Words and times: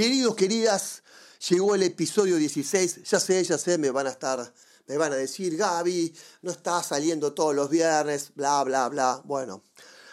Queridos, 0.00 0.34
queridas, 0.34 1.02
llegó 1.50 1.74
el 1.74 1.82
episodio 1.82 2.36
16. 2.36 3.02
Ya 3.02 3.20
sé, 3.20 3.44
ya 3.44 3.58
sé, 3.58 3.76
me 3.76 3.90
van 3.90 4.06
a 4.06 4.10
estar, 4.10 4.50
me 4.86 4.96
van 4.96 5.12
a 5.12 5.16
decir, 5.16 5.58
Gaby, 5.58 6.14
no 6.40 6.52
está 6.52 6.82
saliendo 6.82 7.34
todos 7.34 7.54
los 7.54 7.68
viernes, 7.68 8.32
bla, 8.34 8.64
bla, 8.64 8.88
bla. 8.88 9.20
Bueno, 9.26 9.62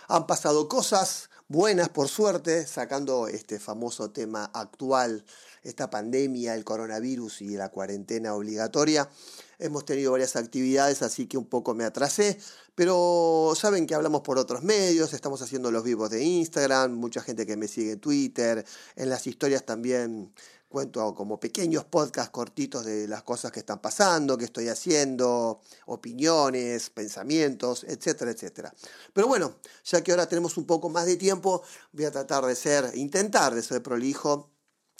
han 0.09 0.27
pasado 0.27 0.67
cosas 0.67 1.29
buenas, 1.47 1.87
por 1.87 2.09
suerte, 2.09 2.67
sacando 2.67 3.29
este 3.29 3.61
famoso 3.61 4.11
tema 4.11 4.51
actual, 4.53 5.23
esta 5.63 5.89
pandemia, 5.89 6.55
el 6.55 6.65
coronavirus 6.65 7.43
y 7.43 7.55
la 7.55 7.69
cuarentena 7.69 8.33
obligatoria. 8.33 9.09
Hemos 9.57 9.85
tenido 9.85 10.11
varias 10.11 10.35
actividades, 10.35 11.01
así 11.01 11.27
que 11.27 11.37
un 11.37 11.47
poco 11.47 11.73
me 11.73 11.85
atrasé, 11.85 12.37
pero 12.77 13.53
saben 13.55 13.87
que 13.87 13.95
hablamos 13.95 14.21
por 14.21 14.37
otros 14.37 14.61
medios, 14.61 15.11
estamos 15.11 15.41
haciendo 15.41 15.71
los 15.71 15.83
vivos 15.83 16.11
de 16.11 16.23
Instagram, 16.23 16.93
mucha 16.93 17.21
gente 17.21 17.43
que 17.43 17.57
me 17.57 17.67
sigue 17.67 17.93
en 17.93 17.99
Twitter, 17.99 18.63
en 18.95 19.09
las 19.09 19.25
historias 19.25 19.65
también 19.65 20.31
cuento 20.69 21.15
como 21.15 21.39
pequeños 21.39 21.85
podcasts 21.85 22.29
cortitos 22.29 22.85
de 22.85 23.07
las 23.07 23.23
cosas 23.23 23.51
que 23.51 23.61
están 23.61 23.79
pasando, 23.79 24.37
que 24.37 24.45
estoy 24.45 24.67
haciendo, 24.67 25.59
opiniones, 25.87 26.91
pensamientos, 26.91 27.83
etcétera, 27.83 28.29
etcétera. 28.29 28.71
Pero 29.11 29.25
bueno, 29.25 29.55
ya 29.83 30.03
que 30.03 30.11
ahora 30.11 30.29
tenemos 30.29 30.55
un 30.55 30.67
poco 30.67 30.87
más 30.87 31.07
de 31.07 31.15
tiempo, 31.15 31.63
voy 31.93 32.05
a 32.05 32.11
tratar 32.11 32.45
de 32.45 32.53
ser, 32.53 32.91
intentar 32.93 33.55
de 33.55 33.63
ser 33.63 33.81
prolijo 33.81 34.51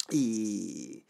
y, 0.10 1.06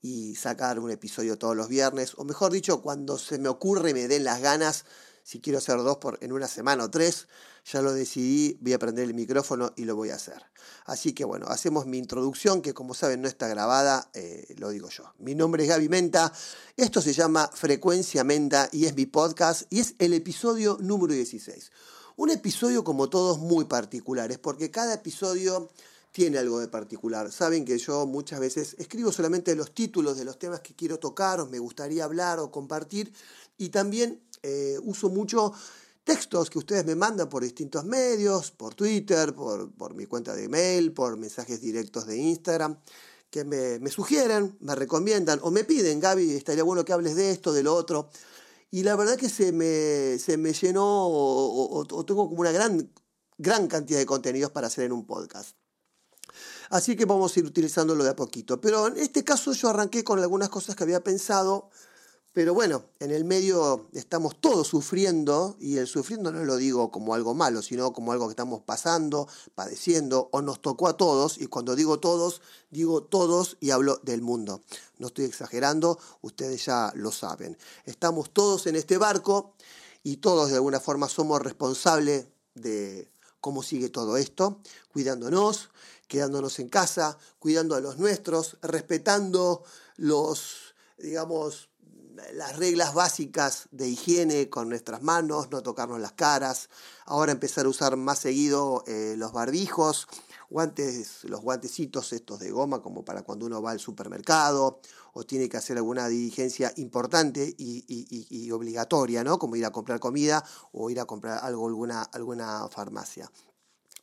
y 0.00 0.36
sacar 0.36 0.78
un 0.78 0.92
episodio 0.92 1.36
todos 1.38 1.56
los 1.56 1.66
viernes, 1.66 2.14
o 2.18 2.22
mejor 2.22 2.52
dicho, 2.52 2.82
cuando 2.82 3.18
se 3.18 3.36
me 3.38 3.48
ocurre 3.48 3.92
me 3.92 4.06
den 4.06 4.22
las 4.22 4.40
ganas, 4.40 4.84
si 5.24 5.40
quiero 5.40 5.58
hacer 5.58 5.78
dos 5.78 5.96
por, 5.96 6.18
en 6.20 6.32
una 6.32 6.46
semana 6.46 6.84
o 6.84 6.90
tres, 6.90 7.28
ya 7.64 7.80
lo 7.80 7.94
decidí, 7.94 8.58
voy 8.60 8.74
a 8.74 8.78
prender 8.78 9.04
el 9.04 9.14
micrófono 9.14 9.72
y 9.74 9.86
lo 9.86 9.96
voy 9.96 10.10
a 10.10 10.16
hacer. 10.16 10.42
Así 10.84 11.14
que 11.14 11.24
bueno, 11.24 11.46
hacemos 11.48 11.86
mi 11.86 11.96
introducción, 11.96 12.60
que 12.60 12.74
como 12.74 12.92
saben 12.92 13.22
no 13.22 13.28
está 13.28 13.48
grabada, 13.48 14.10
eh, 14.12 14.54
lo 14.58 14.68
digo 14.68 14.90
yo. 14.90 15.14
Mi 15.18 15.34
nombre 15.34 15.64
es 15.64 15.70
Gaby 15.70 15.88
Menta, 15.88 16.30
esto 16.76 17.00
se 17.00 17.14
llama 17.14 17.50
Frecuencia 17.54 18.22
Menta 18.22 18.68
y 18.70 18.84
es 18.84 18.94
mi 18.94 19.06
podcast 19.06 19.62
y 19.70 19.80
es 19.80 19.94
el 19.98 20.12
episodio 20.12 20.76
número 20.80 21.14
16. 21.14 21.72
Un 22.16 22.28
episodio 22.30 22.84
como 22.84 23.08
todos 23.08 23.38
muy 23.38 23.64
particulares, 23.64 24.38
porque 24.38 24.70
cada 24.70 24.92
episodio 24.92 25.70
tiene 26.12 26.36
algo 26.38 26.60
de 26.60 26.68
particular. 26.68 27.32
Saben 27.32 27.64
que 27.64 27.78
yo 27.78 28.06
muchas 28.06 28.40
veces 28.40 28.76
escribo 28.78 29.10
solamente 29.10 29.56
los 29.56 29.74
títulos 29.74 30.18
de 30.18 30.24
los 30.24 30.38
temas 30.38 30.60
que 30.60 30.74
quiero 30.74 30.98
tocar 30.98 31.40
o 31.40 31.46
me 31.46 31.58
gustaría 31.58 32.04
hablar 32.04 32.38
o 32.38 32.52
compartir 32.52 33.12
y 33.56 33.70
también 33.70 34.20
eh, 34.44 34.78
uso 34.82 35.08
mucho 35.08 35.52
textos 36.04 36.50
que 36.50 36.58
ustedes 36.58 36.84
me 36.84 36.94
mandan 36.94 37.28
por 37.28 37.42
distintos 37.42 37.84
medios, 37.84 38.50
por 38.50 38.74
Twitter, 38.74 39.34
por, 39.34 39.94
mi 39.94 40.04
cuenta 40.06 40.34
de 40.34 40.44
email, 40.44 40.92
por 40.92 41.16
mensajes 41.16 41.60
directos 41.60 42.06
de 42.06 42.18
Instagram, 42.18 42.78
que 43.30 43.44
me, 43.44 43.90
sugieren, 43.90 44.56
me 44.60 44.74
recomiendan 44.74 45.40
o 45.42 45.50
me 45.50 45.64
piden, 45.64 45.98
Gaby, 45.98 46.32
estaría 46.32 46.62
bueno 46.62 46.84
que 46.84 46.92
hables 46.92 47.16
de 47.16 47.30
esto, 47.30 47.52
de 47.52 47.62
lo 47.62 47.74
otro. 47.74 48.10
Y 48.70 48.82
la 48.82 48.96
verdad 48.96 49.16
que 49.16 49.28
se 49.28 49.50
me, 49.52 50.18
se 50.18 50.36
me 50.36 50.52
llenó 50.52 50.84
o, 50.84 51.86
o 51.90 52.04
tengo 52.04 52.28
como 52.28 52.40
una 52.40 52.52
gran, 52.52 52.92
gran 53.38 53.66
cantidad 53.66 53.98
de 53.98 54.06
contenidos 54.06 54.50
para 54.50 54.66
hacer 54.66 54.84
en 54.84 54.92
un 54.92 55.06
podcast. 55.06 55.56
Así 56.70 56.96
que 56.96 57.04
vamos 57.04 57.36
a 57.36 57.40
ir 57.40 57.46
utilizándolo 57.46 58.04
de 58.04 58.10
a 58.10 58.16
poquito. 58.16 58.60
Pero 58.60 58.88
en 58.88 58.96
este 58.98 59.24
caso 59.24 59.52
yo 59.52 59.70
arranqué 59.70 60.04
con 60.04 60.18
algunas 60.18 60.48
cosas 60.48 60.76
que 60.76 60.84
había 60.84 61.02
pensado, 61.02 61.70
pero 62.34 62.52
bueno, 62.52 62.84
en 62.98 63.12
el 63.12 63.24
medio 63.24 63.88
estamos 63.92 64.40
todos 64.40 64.66
sufriendo, 64.66 65.56
y 65.60 65.76
el 65.76 65.86
sufriendo 65.86 66.32
no 66.32 66.44
lo 66.44 66.56
digo 66.56 66.90
como 66.90 67.14
algo 67.14 67.32
malo, 67.32 67.62
sino 67.62 67.92
como 67.92 68.10
algo 68.10 68.26
que 68.26 68.32
estamos 68.32 68.60
pasando, 68.60 69.28
padeciendo, 69.54 70.30
o 70.32 70.42
nos 70.42 70.60
tocó 70.60 70.88
a 70.88 70.96
todos, 70.96 71.40
y 71.40 71.46
cuando 71.46 71.76
digo 71.76 72.00
todos, 72.00 72.42
digo 72.70 73.04
todos 73.04 73.56
y 73.60 73.70
hablo 73.70 74.00
del 74.02 74.20
mundo. 74.20 74.62
No 74.98 75.06
estoy 75.06 75.26
exagerando, 75.26 75.96
ustedes 76.22 76.64
ya 76.66 76.92
lo 76.96 77.12
saben. 77.12 77.56
Estamos 77.84 78.30
todos 78.32 78.66
en 78.66 78.74
este 78.74 78.98
barco 78.98 79.54
y 80.02 80.16
todos 80.16 80.50
de 80.50 80.56
alguna 80.56 80.80
forma 80.80 81.08
somos 81.08 81.40
responsables 81.40 82.26
de 82.56 83.08
cómo 83.40 83.62
sigue 83.62 83.90
todo 83.90 84.16
esto, 84.16 84.58
cuidándonos, 84.92 85.70
quedándonos 86.08 86.58
en 86.58 86.68
casa, 86.68 87.16
cuidando 87.38 87.76
a 87.76 87.80
los 87.80 87.98
nuestros, 87.98 88.56
respetando 88.60 89.62
los, 89.96 90.74
digamos, 90.98 91.68
las 92.32 92.56
reglas 92.56 92.94
básicas 92.94 93.68
de 93.70 93.88
higiene 93.88 94.48
con 94.48 94.68
nuestras 94.68 95.02
manos, 95.02 95.50
no 95.50 95.62
tocarnos 95.62 96.00
las 96.00 96.12
caras, 96.12 96.68
ahora 97.06 97.32
empezar 97.32 97.66
a 97.66 97.68
usar 97.68 97.96
más 97.96 98.18
seguido 98.18 98.84
eh, 98.86 99.14
los 99.16 99.32
barbijos, 99.32 100.06
guantes, 100.50 101.24
los 101.24 101.40
guantecitos 101.40 102.12
estos 102.12 102.38
de 102.38 102.50
goma 102.50 102.82
como 102.82 103.04
para 103.04 103.22
cuando 103.22 103.46
uno 103.46 103.60
va 103.62 103.72
al 103.72 103.80
supermercado 103.80 104.80
o 105.14 105.24
tiene 105.24 105.48
que 105.48 105.56
hacer 105.56 105.76
alguna 105.76 106.08
diligencia 106.08 106.72
importante 106.76 107.54
y, 107.56 108.50
obligatoria, 108.50 109.24
¿no? 109.24 109.38
Como 109.38 109.56
ir 109.56 109.64
a 109.64 109.70
comprar 109.70 110.00
comida 110.00 110.44
o 110.72 110.90
ir 110.90 111.00
a 111.00 111.04
comprar 111.04 111.38
algo, 111.42 111.68
alguna, 111.68 112.02
alguna 112.02 112.68
farmacia. 112.68 113.30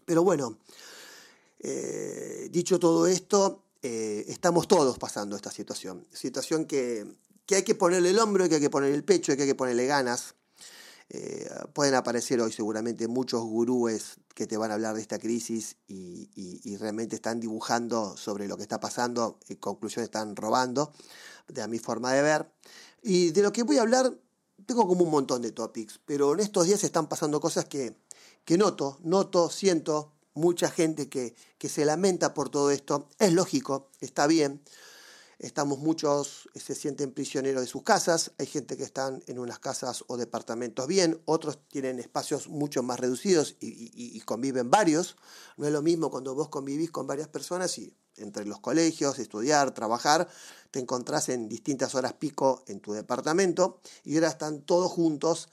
Pero 0.05 0.23
bueno, 0.23 0.57
eh, 1.59 2.47
dicho 2.49 2.79
todo 2.79 3.07
esto, 3.07 3.63
eh, 3.81 4.25
estamos 4.27 4.67
todos 4.67 4.97
pasando 4.97 5.35
esta 5.35 5.51
situación. 5.51 6.05
Situación 6.11 6.65
que, 6.65 7.05
hay 7.55 7.63
que 7.63 7.75
ponerle 7.75 8.11
el 8.11 8.19
hombro, 8.19 8.47
que 8.47 8.55
hay 8.55 8.61
que 8.61 8.69
ponerle 8.69 8.95
el 8.95 9.03
pecho, 9.03 9.35
que 9.35 9.43
hay 9.43 9.47
que 9.47 9.55
ponerle 9.55 9.85
ganas. 9.85 10.35
Eh, 11.09 11.49
pueden 11.73 11.95
aparecer 11.95 12.39
hoy 12.39 12.53
seguramente 12.53 13.09
muchos 13.09 13.43
gurúes 13.43 14.15
que 14.33 14.47
te 14.47 14.55
van 14.55 14.71
a 14.71 14.75
hablar 14.75 14.95
de 14.95 15.01
esta 15.01 15.19
crisis 15.19 15.75
y, 15.87 16.77
realmente 16.77 17.15
están 17.15 17.39
dibujando 17.39 18.15
sobre 18.17 18.47
lo 18.47 18.55
que 18.55 18.63
está 18.63 18.79
pasando, 18.79 19.37
y 19.49 19.55
conclusiones 19.57 20.07
están 20.07 20.35
robando, 20.35 20.93
de 21.47 21.67
mi 21.67 21.79
forma 21.79 22.13
de 22.13 22.21
ver. 22.21 22.51
Y 23.03 23.31
de 23.31 23.41
lo 23.43 23.51
que 23.51 23.63
voy 23.63 23.77
a 23.77 23.81
hablar, 23.81 24.17
tengo 24.65 24.87
como 24.87 25.03
un 25.03 25.11
montón 25.11 25.41
de 25.41 25.51
topics, 25.51 25.99
pero 26.05 26.33
en 26.33 26.39
estos 26.39 26.65
días 26.65 26.83
están 26.83 27.07
pasando 27.07 27.41
cosas 27.41 27.65
que, 27.65 27.97
que 28.45 28.57
noto, 28.57 28.97
noto, 29.03 29.49
siento, 29.49 30.13
mucha 30.33 30.71
gente 30.71 31.09
que, 31.09 31.35
que 31.57 31.69
se 31.69 31.85
lamenta 31.85 32.33
por 32.33 32.49
todo 32.49 32.71
esto. 32.71 33.09
Es 33.19 33.33
lógico, 33.33 33.89
está 33.99 34.27
bien. 34.27 34.61
Estamos 35.41 35.79
muchos, 35.79 36.47
se 36.53 36.75
sienten 36.75 37.13
prisioneros 37.13 37.61
de 37.61 37.67
sus 37.67 37.81
casas, 37.81 38.31
hay 38.37 38.45
gente 38.45 38.77
que 38.77 38.83
están 38.83 39.23
en 39.25 39.39
unas 39.39 39.57
casas 39.57 40.03
o 40.05 40.15
departamentos 40.15 40.85
bien, 40.85 41.19
otros 41.25 41.57
tienen 41.67 41.97
espacios 41.97 42.47
mucho 42.47 42.83
más 42.83 42.99
reducidos 42.99 43.55
y, 43.59 44.19
conviven 44.19 44.69
varios. 44.69 45.17
No 45.57 45.65
es 45.65 45.73
lo 45.73 45.81
mismo 45.81 46.11
cuando 46.11 46.35
vos 46.35 46.49
convivís 46.49 46.91
con 46.91 47.07
varias 47.07 47.27
personas 47.27 47.75
y 47.79 47.91
entre 48.17 48.45
los 48.45 48.59
colegios, 48.59 49.17
estudiar, 49.17 49.73
trabajar, 49.73 50.27
te 50.69 50.77
encontrás 50.77 51.27
en 51.29 51.49
distintas 51.49 51.95
horas 51.95 52.13
pico 52.13 52.63
en 52.67 52.79
tu 52.79 52.93
departamento 52.93 53.79
y 54.03 54.13
ahora 54.13 54.27
están 54.27 54.61
todos 54.61 54.91
juntos 54.91 55.49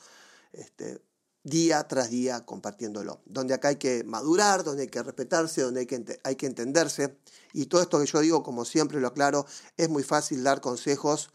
este, 0.52 1.00
día 1.48 1.86
tras 1.88 2.10
día 2.10 2.44
compartiéndolo. 2.44 3.20
Donde 3.26 3.54
acá 3.54 3.68
hay 3.68 3.76
que 3.76 4.04
madurar, 4.04 4.64
donde 4.64 4.82
hay 4.82 4.88
que 4.88 5.02
respetarse, 5.02 5.62
donde 5.62 5.80
hay 5.80 5.86
que, 5.86 6.20
hay 6.24 6.36
que 6.36 6.46
entenderse. 6.46 7.18
Y 7.52 7.66
todo 7.66 7.82
esto 7.82 7.98
que 7.98 8.06
yo 8.06 8.20
digo, 8.20 8.42
como 8.42 8.64
siempre 8.64 9.00
lo 9.00 9.08
aclaro, 9.08 9.46
es 9.76 9.88
muy 9.88 10.02
fácil 10.02 10.42
dar 10.42 10.60
consejos, 10.60 11.30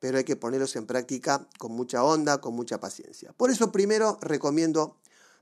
pero 0.00 0.18
hay 0.18 0.24
que 0.24 0.36
ponerlos 0.36 0.76
en 0.76 0.86
práctica 0.86 1.48
con 1.58 1.72
mucha 1.72 2.04
onda, 2.04 2.40
con 2.40 2.54
mucha 2.54 2.78
paciencia. 2.78 3.32
Por 3.32 3.50
eso 3.50 3.72
primero 3.72 4.18
recomiendo 4.20 4.96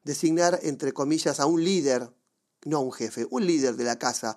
designar, 0.05 0.59
entre 0.63 0.93
comillas, 0.93 1.41
a 1.41 1.47
un 1.47 1.63
líder, 1.63 2.11
no 2.65 2.79
a 2.79 2.81
un 2.81 2.93
jefe, 2.93 3.27
un 3.31 3.47
líder 3.47 3.77
de 3.77 3.85
la 3.85 3.99
casa 3.99 4.37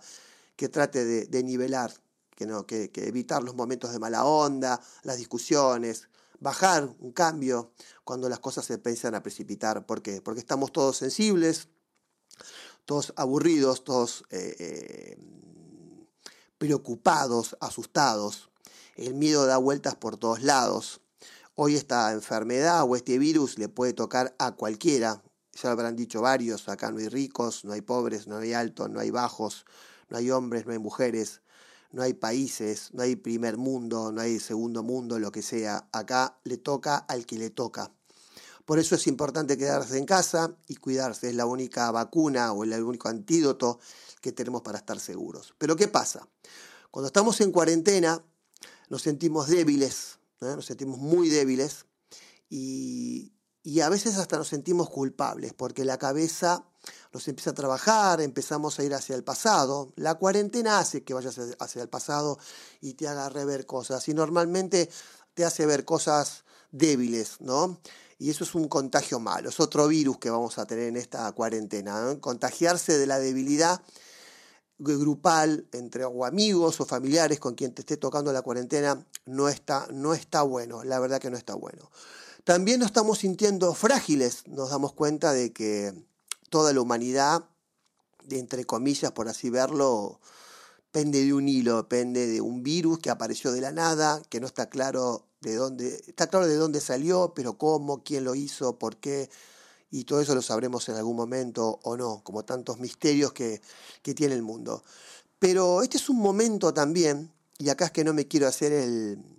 que 0.55 0.67
trate 0.67 1.05
de, 1.05 1.43
nivelar, 1.43 1.93
que, 2.35 2.45
no, 2.45 2.65
que, 2.65 2.91
evitar 2.95 3.43
los 3.43 3.55
momentos 3.55 3.93
de 3.93 3.99
mala 3.99 4.25
onda, 4.25 4.81
las 5.03 5.17
discusiones, 5.17 6.09
bajar 6.39 6.89
un 6.99 7.11
cambio 7.11 7.71
cuando 8.03 8.29
las 8.29 8.39
cosas 8.39 8.65
se 8.65 8.75
empiezan 8.75 9.15
a 9.15 9.23
precipitar. 9.23 9.85
¿Por 9.85 10.01
qué? 10.01 10.21
Porque 10.21 10.39
estamos 10.39 10.71
todos 10.71 10.97
sensibles, 10.97 11.67
todos 12.85 13.13
aburridos, 13.15 13.83
todos 13.83 14.23
eh, 14.29 14.55
eh, 14.59 15.17
preocupados, 16.57 17.57
asustados. 17.59 18.49
El 18.95 19.13
miedo 19.13 19.45
da 19.45 19.57
vueltas 19.57 19.95
por 19.95 20.17
todos 20.17 20.41
lados. 20.43 21.01
Hoy 21.55 21.75
esta 21.75 22.11
enfermedad 22.13 22.83
o 22.83 22.95
este 22.95 23.17
virus 23.17 23.57
le 23.57 23.69
puede 23.69 23.93
tocar 23.93 24.35
a 24.39 24.53
cualquiera. 24.53 25.21
Ya 25.53 25.69
lo 25.69 25.71
habrán 25.71 25.95
dicho 25.95 26.21
varios, 26.21 26.69
acá 26.69 26.91
no 26.91 26.99
hay 26.99 27.09
ricos, 27.09 27.65
no 27.65 27.73
hay 27.73 27.81
pobres, 27.81 28.27
no 28.27 28.37
hay 28.37 28.53
altos, 28.53 28.89
no 28.89 28.99
hay 28.99 29.09
bajos, 29.09 29.65
no 30.09 30.17
hay 30.17 30.31
hombres, 30.31 30.65
no 30.65 30.71
hay 30.71 30.79
mujeres 30.79 31.41
no 31.91 32.03
hay 32.03 32.13
países, 32.13 32.89
no 32.93 33.03
hay 33.03 33.15
primer 33.15 33.57
mundo, 33.57 34.11
no 34.11 34.21
hay 34.21 34.39
segundo 34.39 34.83
mundo, 34.83 35.19
lo 35.19 35.31
que 35.31 35.41
sea. 35.41 35.87
Acá 35.91 36.39
le 36.43 36.57
toca 36.57 36.97
al 36.97 37.25
que 37.25 37.37
le 37.37 37.49
toca. 37.49 37.91
Por 38.65 38.77
eso 38.77 38.95
es 38.95 39.07
importante 39.07 39.57
quedarse 39.57 39.97
en 39.97 40.05
casa 40.05 40.55
y 40.67 40.75
cuidarse. 40.75 41.29
Es 41.29 41.35
la 41.35 41.47
única 41.47 41.89
vacuna 41.91 42.53
o 42.53 42.63
el 42.63 42.73
único 42.83 43.09
antídoto 43.09 43.79
que 44.21 44.31
tenemos 44.31 44.61
para 44.61 44.77
estar 44.77 44.99
seguros. 44.99 45.55
Pero 45.57 45.75
¿qué 45.75 45.87
pasa? 45.87 46.27
Cuando 46.91 47.07
estamos 47.07 47.41
en 47.41 47.51
cuarentena 47.51 48.23
nos 48.89 49.01
sentimos 49.01 49.47
débiles, 49.47 50.19
nos 50.41 50.65
sentimos 50.65 50.99
muy 50.99 51.29
débiles 51.29 51.85
y, 52.49 53.31
y 53.69 53.81
a 53.81 53.89
veces 53.89 54.17
hasta 54.17 54.35
nos 54.37 54.47
sentimos 54.47 54.89
culpables 54.89 55.53
porque 55.53 55.85
la 55.85 55.99
cabeza 55.99 56.65
nos 57.13 57.27
empieza 57.27 57.51
a 57.51 57.53
trabajar, 57.53 58.19
empezamos 58.19 58.79
a 58.79 58.83
ir 58.83 58.95
hacia 58.95 59.15
el 59.15 59.23
pasado. 59.23 59.93
La 59.95 60.15
cuarentena 60.15 60.79
hace 60.79 61.03
que 61.03 61.13
vayas 61.13 61.39
hacia 61.59 61.83
el 61.83 61.87
pasado 61.87 62.39
y 62.81 62.95
te 62.95 63.07
haga 63.07 63.29
rever 63.29 63.67
cosas 63.67 64.09
y 64.09 64.15
normalmente 64.15 64.89
te 65.35 65.45
hace 65.45 65.67
ver 65.67 65.85
cosas 65.85 66.45
débiles, 66.71 67.41
¿no? 67.41 67.79
Y 68.17 68.31
eso 68.31 68.43
es 68.43 68.55
un 68.55 68.67
contagio 68.67 69.19
malo, 69.19 69.49
es 69.49 69.59
otro 69.59 69.87
virus 69.87 70.17
que 70.17 70.31
vamos 70.31 70.57
a 70.57 70.65
tener 70.65 70.87
en 70.87 70.97
esta 70.97 71.31
cuarentena. 71.33 72.17
Contagiarse 72.19 72.97
de 72.97 73.05
la 73.05 73.19
debilidad 73.19 73.83
grupal 74.79 75.67
entre 75.73 76.05
amigos 76.25 76.81
o 76.81 76.85
familiares 76.85 77.39
con 77.39 77.53
quien 77.53 77.75
te 77.75 77.83
esté 77.83 77.97
tocando 77.97 78.33
la 78.33 78.41
cuarentena 78.41 79.05
no 79.27 79.47
está, 79.47 79.85
no 79.91 80.15
está 80.15 80.41
bueno, 80.41 80.83
la 80.83 80.99
verdad 80.99 81.21
que 81.21 81.29
no 81.29 81.37
está 81.37 81.53
bueno. 81.53 81.91
También 82.49 82.79
nos 82.79 82.87
estamos 82.87 83.19
sintiendo 83.19 83.75
frágiles, 83.75 84.41
nos 84.47 84.71
damos 84.71 84.93
cuenta 84.93 85.33
de 85.33 85.53
que 85.53 85.93
toda 86.49 86.73
la 86.73 86.81
humanidad, 86.81 87.43
entre 88.27 88.65
comillas, 88.65 89.11
por 89.11 89.27
así 89.27 89.51
verlo, 89.51 90.19
pende 90.91 91.23
de 91.23 91.31
un 91.31 91.47
hilo, 91.47 91.87
pende 91.87 92.25
de 92.25 92.41
un 92.41 92.63
virus 92.63 92.97
que 92.97 93.11
apareció 93.11 93.51
de 93.51 93.61
la 93.61 93.71
nada, 93.71 94.23
que 94.29 94.39
no 94.39 94.47
está 94.47 94.67
claro 94.67 95.27
de 95.41 95.53
dónde, 95.53 96.01
está 96.07 96.25
claro 96.25 96.47
de 96.47 96.55
dónde 96.55 96.81
salió, 96.81 97.33
pero 97.35 97.59
cómo, 97.59 98.03
quién 98.03 98.23
lo 98.23 98.33
hizo, 98.33 98.79
por 98.79 98.97
qué, 98.97 99.29
y 99.91 100.05
todo 100.05 100.19
eso 100.19 100.33
lo 100.33 100.41
sabremos 100.41 100.89
en 100.89 100.95
algún 100.95 101.17
momento 101.17 101.79
o 101.83 101.97
no, 101.97 102.23
como 102.23 102.45
tantos 102.45 102.79
misterios 102.79 103.31
que, 103.31 103.61
tiene 104.01 104.33
el 104.33 104.41
mundo. 104.41 104.83
Pero 105.37 105.83
este 105.83 105.97
es 105.97 106.09
un 106.09 106.17
momento 106.17 106.73
también, 106.73 107.31
y 107.59 107.69
acá 107.69 107.85
es 107.85 107.91
que 107.91 108.03
no 108.03 108.15
me 108.15 108.27
quiero 108.27 108.47
hacer 108.47 108.71
el, 108.71 109.38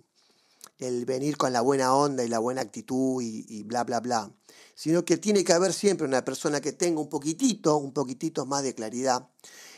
el 0.81 1.05
venir 1.05 1.37
con 1.37 1.53
la 1.53 1.61
buena 1.61 1.95
onda 1.95 2.23
y 2.23 2.27
la 2.27 2.39
buena 2.39 2.61
actitud 2.61 3.21
y, 3.21 3.63
bla, 3.63 3.85
bla, 3.85 4.01
bla, 4.01 4.29
sino 4.75 5.05
que 5.05 5.15
tiene 5.15 5.43
que 5.45 5.53
haber 5.53 5.71
siempre 5.73 6.05
una 6.05 6.25
persona 6.25 6.59
que 6.59 6.73
tenga 6.73 6.99
un 6.99 7.07
poquitito, 7.07 7.77
un 7.77 7.93
poquitito 7.93 8.45
más 8.45 8.63
de 8.63 8.75
claridad 8.75 9.29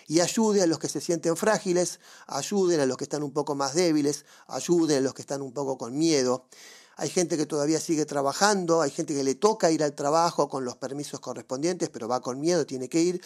y 0.07 0.19
ayude 0.19 0.63
a 0.63 0.67
los 0.67 0.79
que 0.79 0.89
se 0.89 1.00
sienten 1.00 1.38
frágiles, 1.38 2.00
ayuden 2.27 2.79
a 2.79 2.85
los 2.85 2.97
que 2.97 3.03
están 3.03 3.23
un 3.23 3.31
poco 3.31 3.53
más 3.53 3.75
débiles, 3.75 4.25
ayuden 4.47 4.97
a 4.97 5.01
los 5.01 5.13
que 5.13 5.21
están 5.21 5.41
un 5.41 5.53
poco 5.53 5.77
con 5.77 5.97
miedo 5.97 6.47
hay 6.95 7.09
gente 7.09 7.38
que 7.38 7.45
todavía 7.45 7.79
sigue 7.79 8.05
trabajando, 8.05 8.81
hay 8.81 8.91
gente 8.91 9.15
que 9.15 9.23
le 9.23 9.35
toca 9.35 9.71
ir 9.71 9.83
al 9.83 9.94
trabajo 9.94 10.47
con 10.47 10.63
los 10.63 10.77
permisos 10.77 11.19
correspondientes, 11.19 11.89
pero 11.89 12.07
va 12.07 12.21
con 12.21 12.39
miedo, 12.39 12.65
tiene 12.65 12.88
que 12.88 13.01
ir. 13.01 13.21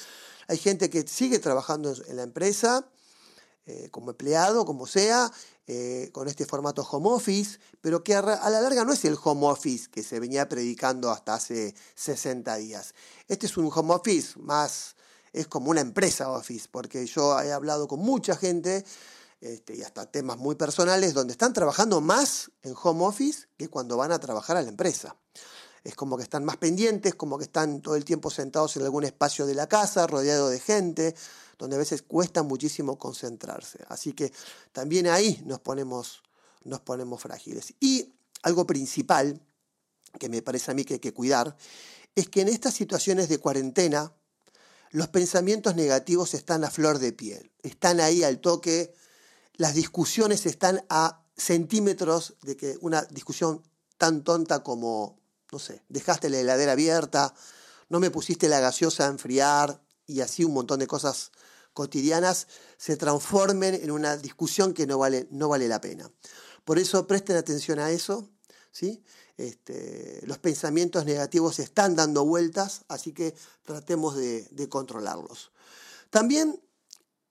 Hay 0.48 0.58
gente 0.58 0.90
que 0.90 1.06
sigue 1.06 1.40
trabajando 1.40 1.94
en 2.08 2.16
la 2.16 2.24
empresa, 2.24 2.88
eh, 3.70 3.90
como 3.92 4.12
empleado, 4.12 4.66
como 4.66 4.88
sea, 4.88 5.30
eh, 5.68 6.10
con 6.14 6.30
este 6.30 6.46
formato 6.46 6.84
home 6.84 7.10
office, 7.10 7.60
pero 7.82 8.02
que 8.02 8.16
a, 8.16 8.22
la 8.22 8.62
larga 8.62 8.86
no 8.86 8.94
es 8.94 9.04
el 9.04 9.18
home 9.22 9.46
office 9.46 9.90
que 9.90 10.04
se 10.04 10.22
venía 10.22 10.48
predicando 10.48 11.12
hasta 11.12 11.34
hace 11.34 11.76
60 11.96 12.56
días. 12.56 12.96
Este 13.28 13.46
es 13.46 13.58
un 13.58 13.70
home 13.74 13.94
office 13.94 14.40
más, 14.40 14.96
es 15.34 15.48
como 15.48 15.70
una 15.70 15.82
empresa 15.82 16.32
office, 16.32 16.70
porque 16.72 17.06
yo 17.08 17.38
he 17.42 17.52
hablado 17.52 17.90
con 17.90 18.00
mucha 18.00 18.38
gente 18.38 18.86
este, 19.42 19.76
y 19.76 19.84
hasta 19.84 20.06
temas 20.06 20.38
muy 20.38 20.56
personales 20.56 21.14
donde 21.14 21.34
están 21.34 21.52
trabajando 21.52 22.00
más 22.00 22.50
en 22.64 22.74
home 22.82 23.06
office 23.06 23.50
que 23.58 23.68
cuando 23.68 23.98
van 23.98 24.14
a 24.14 24.20
trabajar 24.20 24.56
a 24.56 24.62
la 24.62 24.70
empresa. 24.70 25.18
Es 25.88 25.96
como 25.96 26.18
que 26.18 26.24
están 26.24 26.44
más 26.44 26.58
pendientes, 26.58 27.16
como 27.16 27.38
que 27.38 27.46
están 27.46 27.82
todo 27.82 27.96
el 27.96 28.04
tiempo 28.04 28.30
sentados 28.30 28.76
en 28.76 28.84
algún 28.84 29.04
espacio 29.04 29.46
de 29.46 29.56
la 29.56 29.68
casa, 29.68 30.06
rodeado 30.06 30.50
de 30.50 30.60
gente, 30.60 31.16
donde 31.58 31.78
a 31.78 31.80
veces 31.80 32.02
cuesta 32.02 32.44
muchísimo 32.44 32.98
concentrarse. 32.98 33.80
Así 33.88 34.14
que 34.14 34.34
también 34.72 35.08
ahí 35.08 35.42
nos 35.46 35.60
ponemos, 35.60 36.24
nos 36.64 36.82
ponemos 36.82 37.22
frágiles. 37.22 37.74
Y 37.80 38.14
algo 38.44 38.68
principal 38.68 39.42
que 40.20 40.30
me 40.30 40.42
parece 40.42 40.72
a 40.72 40.74
mí 40.74 40.84
que 40.84 40.96
hay 40.96 41.00
que 41.00 41.14
cuidar 41.14 41.56
es 42.16 42.28
que 42.30 42.42
en 42.42 42.50
estas 42.50 42.74
situaciones 42.74 43.30
de 43.30 43.38
cuarentena 43.38 44.12
los 44.92 45.08
pensamientos 45.08 45.76
negativos 45.76 46.34
están 46.34 46.64
a 46.64 46.70
flor 46.70 47.00
de 47.00 47.14
piel, 47.14 47.52
están 47.62 48.00
ahí 48.00 48.24
al 48.24 48.40
toque 48.40 48.94
las 49.58 49.74
discusiones 49.74 50.46
están 50.46 50.86
a 50.90 51.24
centímetros 51.36 52.36
de 52.44 52.56
que 52.56 52.78
una 52.82 53.02
discusión 53.04 53.64
tan 53.98 54.24
tonta 54.24 54.64
como, 54.64 55.20
no 55.52 55.60
sé, 55.60 55.84
dejaste 55.90 56.30
la 56.30 56.40
heladera 56.40 56.74
abierta, 56.74 57.34
no 57.90 58.00
me 58.00 58.12
pusiste 58.12 58.50
la 58.50 58.60
gaseosa 58.60 59.06
a 59.06 59.10
enfriar 59.10 59.82
y 60.06 60.22
así 60.22 60.44
un 60.44 60.54
montón 60.54 60.80
de 60.80 60.88
cosas 60.88 61.32
cotidianas 61.74 62.48
se 62.78 62.98
transformen 62.98 63.76
en 63.76 63.92
una 63.92 64.18
discusión 64.18 64.74
que 64.74 64.88
no 64.88 64.98
vale, 64.98 65.28
no 65.32 65.50
vale 65.50 65.68
la 65.68 65.80
pena. 65.80 66.12
Por 66.66 66.80
eso 66.80 67.08
presten 67.08 67.38
atención 67.38 67.80
a 67.80 67.92
eso, 67.92 68.30
¿sí? 68.72 69.04
Este, 69.38 70.22
los 70.26 70.40
pensamientos 70.40 71.06
negativos 71.06 71.60
están 71.60 71.96
dando 71.96 72.26
vueltas, 72.26 72.84
así 72.88 73.14
que 73.14 73.36
tratemos 73.64 74.16
de, 74.16 74.68
controlarlos. 74.70 75.52
También 76.10 76.60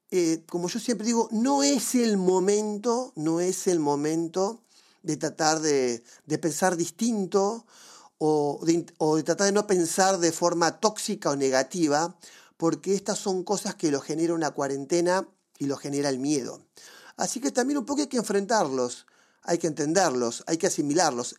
eh, 0.09 0.45
como 0.47 0.69
yo 0.69 0.79
siempre 0.79 1.05
digo, 1.05 1.27
no 1.31 1.63
es 1.63 1.93
el 1.95 2.15
momento, 2.15 3.11
no 3.15 3.41
es 3.41 3.67
el 3.67 3.79
momento 3.79 4.63
de 5.03 5.17
tratar 5.17 5.59
de, 5.59 6.03
pensar 6.41 6.77
distinto 6.77 7.65
o 8.17 8.59
de, 8.63 8.83
tratar 9.23 9.45
de 9.47 9.51
no 9.51 9.67
pensar 9.67 10.17
de 10.17 10.31
forma 10.31 10.79
tóxica 10.79 11.29
o 11.29 11.35
negativa, 11.35 12.17
porque 12.57 12.95
estas 12.95 13.19
son 13.19 13.43
cosas 13.43 13.75
que 13.75 13.91
lo 13.91 14.01
genera 14.01 14.33
una 14.33 14.51
cuarentena 14.51 15.27
y 15.59 15.65
lo 15.65 15.77
genera 15.77 16.09
el 16.09 16.19
miedo. 16.19 16.61
Así 17.15 17.39
que 17.39 17.51
también 17.51 17.77
un 17.77 17.85
poco 17.85 18.01
hay 18.01 18.07
que 18.07 18.17
enfrentarlos, 18.17 19.05
hay 19.43 19.57
que 19.57 19.67
entenderlos, 19.67 20.43
hay 20.47 20.57
que 20.57 20.67
asimilarlos, 20.67 21.35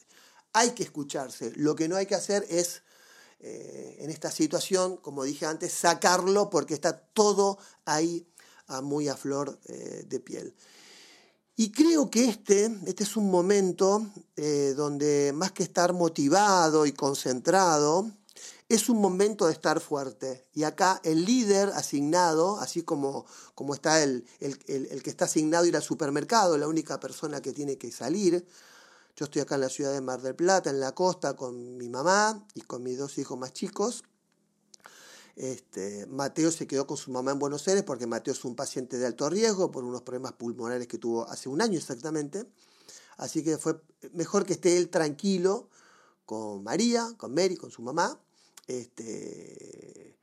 hay 0.52 0.70
que 0.70 0.82
escucharse. 0.82 1.52
Lo 1.56 1.74
que 1.74 1.88
no 1.88 1.96
hay 1.96 2.06
que 2.06 2.14
hacer 2.14 2.44
es, 2.48 2.82
eh, 3.40 3.96
en 4.00 4.10
esta 4.10 4.30
situación, 4.30 4.96
como 4.96 5.24
dije 5.24 5.46
antes, 5.46 5.72
sacarlo 5.72 6.50
porque 6.50 6.74
está 6.74 6.98
todo 6.98 7.58
ahí 7.84 8.26
muy 8.82 9.08
a 9.08 9.16
flor 9.16 9.58
eh, 9.64 10.04
de 10.06 10.20
piel. 10.20 10.54
Y 11.60 11.72
creo 11.72 12.08
que 12.08 12.28
este, 12.28 12.66
este 12.86 13.02
es 13.02 13.16
un 13.16 13.32
momento 13.32 14.06
eh, 14.36 14.74
donde 14.76 15.32
más 15.34 15.50
que 15.50 15.64
estar 15.64 15.92
motivado 15.92 16.86
y 16.86 16.92
concentrado, 16.92 18.08
es 18.68 18.88
un 18.88 19.00
momento 19.00 19.44
de 19.44 19.54
estar 19.54 19.80
fuerte. 19.80 20.46
Y 20.54 20.62
acá 20.62 21.00
el 21.02 21.24
líder 21.24 21.70
asignado, 21.70 22.60
así 22.60 22.82
como, 22.82 23.26
como 23.56 23.74
está 23.74 24.04
el, 24.04 24.24
el, 24.38 24.56
el, 24.68 25.02
que 25.02 25.10
está 25.10 25.24
asignado 25.24 25.64
a 25.64 25.66
ir 25.66 25.74
al 25.74 25.82
supermercado, 25.82 26.56
la 26.56 26.68
única 26.68 27.00
persona 27.00 27.42
que 27.42 27.52
tiene 27.52 27.76
que 27.76 27.90
salir. 27.90 28.46
Yo 29.16 29.24
estoy 29.24 29.42
acá 29.42 29.56
en 29.56 29.62
la 29.62 29.68
ciudad 29.68 29.92
de 29.92 30.00
Mar 30.00 30.22
del 30.22 30.36
Plata, 30.36 30.70
en 30.70 30.78
la 30.78 30.92
costa, 30.92 31.34
con 31.34 31.76
mi 31.76 31.88
mamá 31.88 32.46
y 32.54 32.60
con 32.60 32.84
mis 32.84 32.98
dos 32.98 33.18
hijos 33.18 33.36
más 33.36 33.52
chicos. 33.52 34.04
Este, 35.38 36.04
Mateo 36.06 36.50
se 36.50 36.66
quedó 36.66 36.88
con 36.88 36.96
su 36.96 37.12
mamá 37.12 37.30
en 37.30 37.38
Buenos 37.38 37.68
Aires 37.68 37.84
porque 37.84 38.08
Mateo 38.08 38.34
es 38.34 38.44
un 38.44 38.56
paciente 38.56 38.98
de 38.98 39.06
alto 39.06 39.30
riesgo 39.30 39.70
por 39.70 39.84
unos 39.84 40.02
problemas 40.02 40.32
pulmonares 40.32 40.88
que 40.88 40.98
tuvo 40.98 41.28
hace 41.28 41.48
un 41.48 41.62
año 41.62 41.78
exactamente. 41.78 42.44
Así 43.18 43.44
que 43.44 43.56
fue 43.56 43.80
mejor 44.14 44.44
que 44.44 44.54
esté 44.54 44.76
él 44.76 44.88
tranquilo 44.88 45.70
con 46.26 46.64
María, 46.64 47.14
con 47.16 47.34
Mary, 47.34 47.56
con 47.56 47.70
su 47.70 47.82
mamá, 47.82 48.20
este, 48.66 50.18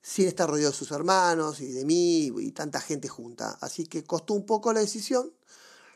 sin 0.00 0.26
estar 0.26 0.48
rodeado 0.48 0.70
de 0.70 0.76
sus 0.78 0.90
hermanos 0.90 1.60
y 1.60 1.72
de 1.72 1.84
mí 1.84 2.32
y 2.38 2.52
tanta 2.52 2.80
gente 2.80 3.08
junta. 3.08 3.58
Así 3.60 3.86
que 3.86 4.04
costó 4.04 4.32
un 4.32 4.46
poco 4.46 4.72
la 4.72 4.80
decisión, 4.80 5.34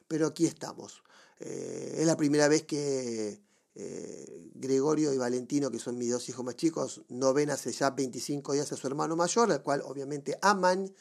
pero 0.07 0.27
aquí 0.27 0.45
estamos. 0.45 1.03
Eh, 1.39 1.97
es 2.01 2.07
la 2.07 2.19
primera 2.19 2.47
vez 2.47 2.65
que 2.65 3.41
eh, 3.75 4.51
Gregorio 4.55 5.13
y 5.13 5.19
Valentino, 5.19 5.71
que 5.71 5.79
son 5.79 5.97
mis 5.97 6.11
dos 6.11 6.29
hijos 6.29 6.45
más 6.45 6.57
chicos, 6.57 7.03
no 7.09 7.33
ven 7.33 7.51
hace 7.51 7.73
ya 7.73 7.91
25 7.91 8.53
días 8.53 8.73
a 8.73 8.77
su 8.77 8.87
hermano 8.87 9.17
mayor, 9.17 9.51
al 9.53 9.63
cual 9.63 9.83
obviamente 9.85 10.39
aman 10.43 10.93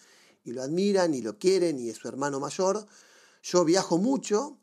y 0.44 0.52
lo 0.52 0.62
admiran 0.62 1.14
y 1.14 1.22
lo 1.22 1.38
quieren 1.38 1.80
y 1.80 1.90
es 1.90 1.98
su 1.98 2.08
hermano 2.08 2.40
mayor. 2.40 2.88
Yo 3.42 3.66
viajo 3.66 3.98
mucho, 3.98 4.60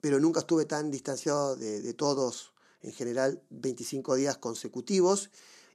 pero 0.00 0.18
nunca 0.18 0.40
estuve 0.40 0.64
tan 0.64 0.90
distanciado 0.90 1.56
de, 1.56 1.94
todos, 1.94 2.52
en 2.80 2.92
general 2.92 3.42
25 3.50 4.14
días 4.16 4.38
consecutivos, 4.38 5.30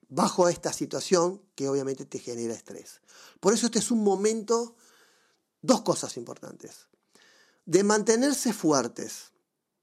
bajo 0.10 0.50
esta 0.50 0.74
situación 0.74 1.42
que 1.56 1.70
obviamente 1.70 2.06
te 2.06 2.20
genera 2.20 2.54
estrés. 2.54 3.02
Por 3.40 3.54
eso 3.54 3.68
este 3.68 3.80
es 3.80 3.92
un 3.92 4.04
momento, 4.04 4.76
dos 5.62 5.82
cosas 5.82 6.18
importantes, 6.18 6.88
de 7.66 7.84
mantenerse 7.84 8.54
fuertes, 8.54 9.34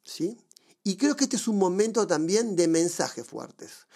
¿sí? 0.03 0.39
Y 0.87 0.97
creo 0.97 1.17
que 1.17 1.25
este 1.25 1.37
es 1.37 1.49
un 1.49 1.59
momento 1.59 2.07
también 2.07 2.57
de 2.57 2.69
mensajes 2.69 3.27
fuertes. 3.27 3.87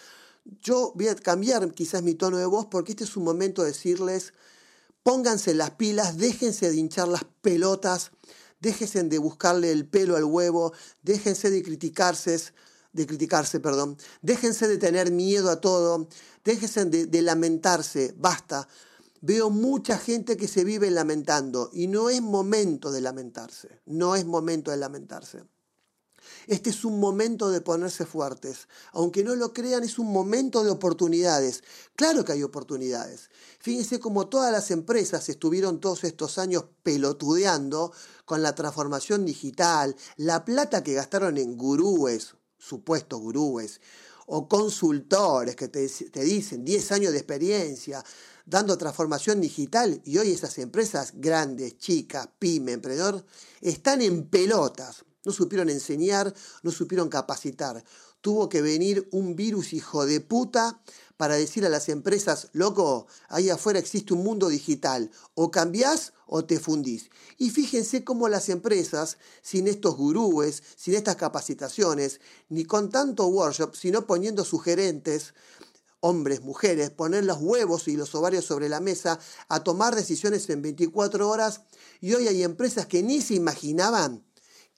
Yo 0.63 0.93
voy 0.95 1.09
a 1.09 1.15
cambiar 1.15 1.71
quizás 1.75 2.03
mi 2.03 2.15
tono 2.15 2.39
de 2.39 2.47
voz 2.47 2.67
porque 2.71 2.93
este 2.93 3.05
es 3.05 3.15
un 3.19 3.25
momento 3.25 3.63
de 3.63 3.69
decirles, 3.69 4.33
pónganse 5.03 5.53
las 5.53 5.73
pilas, 5.73 6.17
déjense 6.17 6.71
de 6.71 6.77
hinchar 6.77 7.07
las 7.07 7.25
pelotas, 7.43 8.13
déjense 8.61 9.03
de 9.03 9.19
buscarle 9.19 9.71
el 9.71 9.87
pelo 9.87 10.17
al 10.17 10.25
huevo, 10.25 10.73
déjense 11.03 11.51
de 11.51 11.63
criticarse, 11.63 12.41
de 12.95 13.07
criticarse, 13.07 13.61
perdón, 13.61 13.99
déjense 14.23 14.67
de 14.67 14.79
tener 14.79 15.13
miedo 15.13 15.51
a 15.51 15.61
todo, 15.61 16.09
déjense 16.43 16.87
de, 16.87 17.05
de 17.05 17.23
lamentarse, 17.23 18.15
basta. 18.17 18.67
Veo 19.21 19.51
mucha 19.51 19.99
gente 19.99 20.39
que 20.39 20.49
se 20.49 20.65
vive 20.65 20.91
lamentando 20.91 21.69
y 21.71 21.89
no 21.89 22.09
es 22.09 22.23
momento 22.23 22.91
de 22.91 23.03
lamentarse, 23.03 23.83
no 23.85 24.17
es 24.17 24.25
momento 24.25 24.71
de 24.71 24.79
lamentarse. 24.79 25.43
Este 26.49 26.71
es 26.71 26.87
un 26.87 26.99
momento 26.99 27.51
de 27.51 27.61
ponerse 27.61 28.07
fuertes. 28.07 28.69
Aunque 28.93 29.23
no 29.23 29.37
lo 29.37 29.53
crean, 29.53 29.85
es 29.85 29.99
un 29.99 30.11
momento 30.11 30.65
de 30.65 30.71
oportunidades. 30.71 31.63
Claro 31.95 32.25
que 32.25 32.33
hay 32.33 32.43
oportunidades. 32.43 33.29
Fíjense 33.61 34.01
cómo 34.01 34.29
todas 34.29 34.51
las 34.51 34.71
empresas 34.71 35.29
estuvieron 35.29 35.79
todos 35.79 36.05
estos 36.05 36.39
años 36.39 36.65
pelotudeando 36.83 37.93
con 38.25 38.41
la 38.41 38.55
transformación 38.55 39.27
digital, 39.27 39.95
la 40.17 40.47
plata 40.47 40.83
que 40.83 40.95
gastaron 40.95 41.37
en 41.37 41.59
gurúes, 41.59 42.35
supuestos 42.57 43.21
gurúes, 43.21 43.83
o 44.25 44.49
consultores 44.49 45.55
que 45.55 45.69
te, 45.69 45.87
dicen 46.23 46.65
10 46.65 46.93
años 46.93 47.13
de 47.13 47.19
experiencia, 47.19 48.03
dando 48.47 48.79
transformación 48.79 49.43
digital 49.43 50.01
y 50.03 50.17
hoy 50.17 50.33
esas 50.33 50.57
empresas 50.57 51.13
grandes, 51.15 51.77
chicas, 51.77 52.27
pyme, 52.39 52.73
emprendedor, 52.73 53.23
están 53.61 54.01
en 54.01 54.29
pelotas. 54.29 55.05
No 55.25 55.33
supieron 55.33 55.69
enseñar, 55.69 56.35
no 56.63 56.71
supieron 56.71 57.09
capacitar. 57.09 57.85
Tuvo 58.21 58.49
que 58.49 58.63
venir 58.63 59.09
un 59.13 59.37
virus 59.37 59.73
hijo 59.73 60.07
de 60.07 60.21
puta 60.21 60.81
para 61.19 61.35
decir 61.35 61.67
a 61.67 61.69
las 61.69 61.89
empresas, 61.89 62.49
loco, 62.53 63.09
ahí 63.29 63.51
afuera 63.51 63.81
existe 63.81 64.15
un 64.15 64.23
mundo 64.23 64.49
digital, 64.49 65.11
o 65.35 65.51
cambiás 65.51 66.13
o 66.27 66.45
te 66.45 66.61
fundís. 66.61 67.11
Y 67.39 67.51
fíjense 67.51 68.05
cómo 68.05 68.29
las 68.29 68.49
empresas, 68.49 69.19
sin 69.43 69.67
estos 69.67 69.97
gurúes, 69.97 70.63
sin 70.77 70.95
estas 70.95 71.17
capacitaciones, 71.17 72.21
ni 72.49 72.65
con 72.65 72.89
tanto 72.91 73.27
workshop, 73.27 73.75
sino 73.75 74.07
poniendo 74.07 74.45
sugerentes, 74.45 75.35
hombres, 76.01 76.43
mujeres, 76.43 76.91
poner 76.91 77.25
los 77.25 77.39
huevos 77.41 77.89
y 77.89 77.97
los 77.97 78.15
ovarios 78.15 78.45
sobre 78.45 78.69
la 78.69 78.79
mesa, 78.79 79.19
a 79.49 79.65
tomar 79.65 79.97
decisiones 79.97 80.49
en 80.51 80.63
24 80.63 81.29
horas. 81.29 81.63
Y 82.01 82.15
hoy 82.15 82.29
hay 82.29 82.45
empresas 82.45 82.87
que 82.87 83.03
ni 83.03 83.21
se 83.21 83.35
imaginaban 83.35 84.25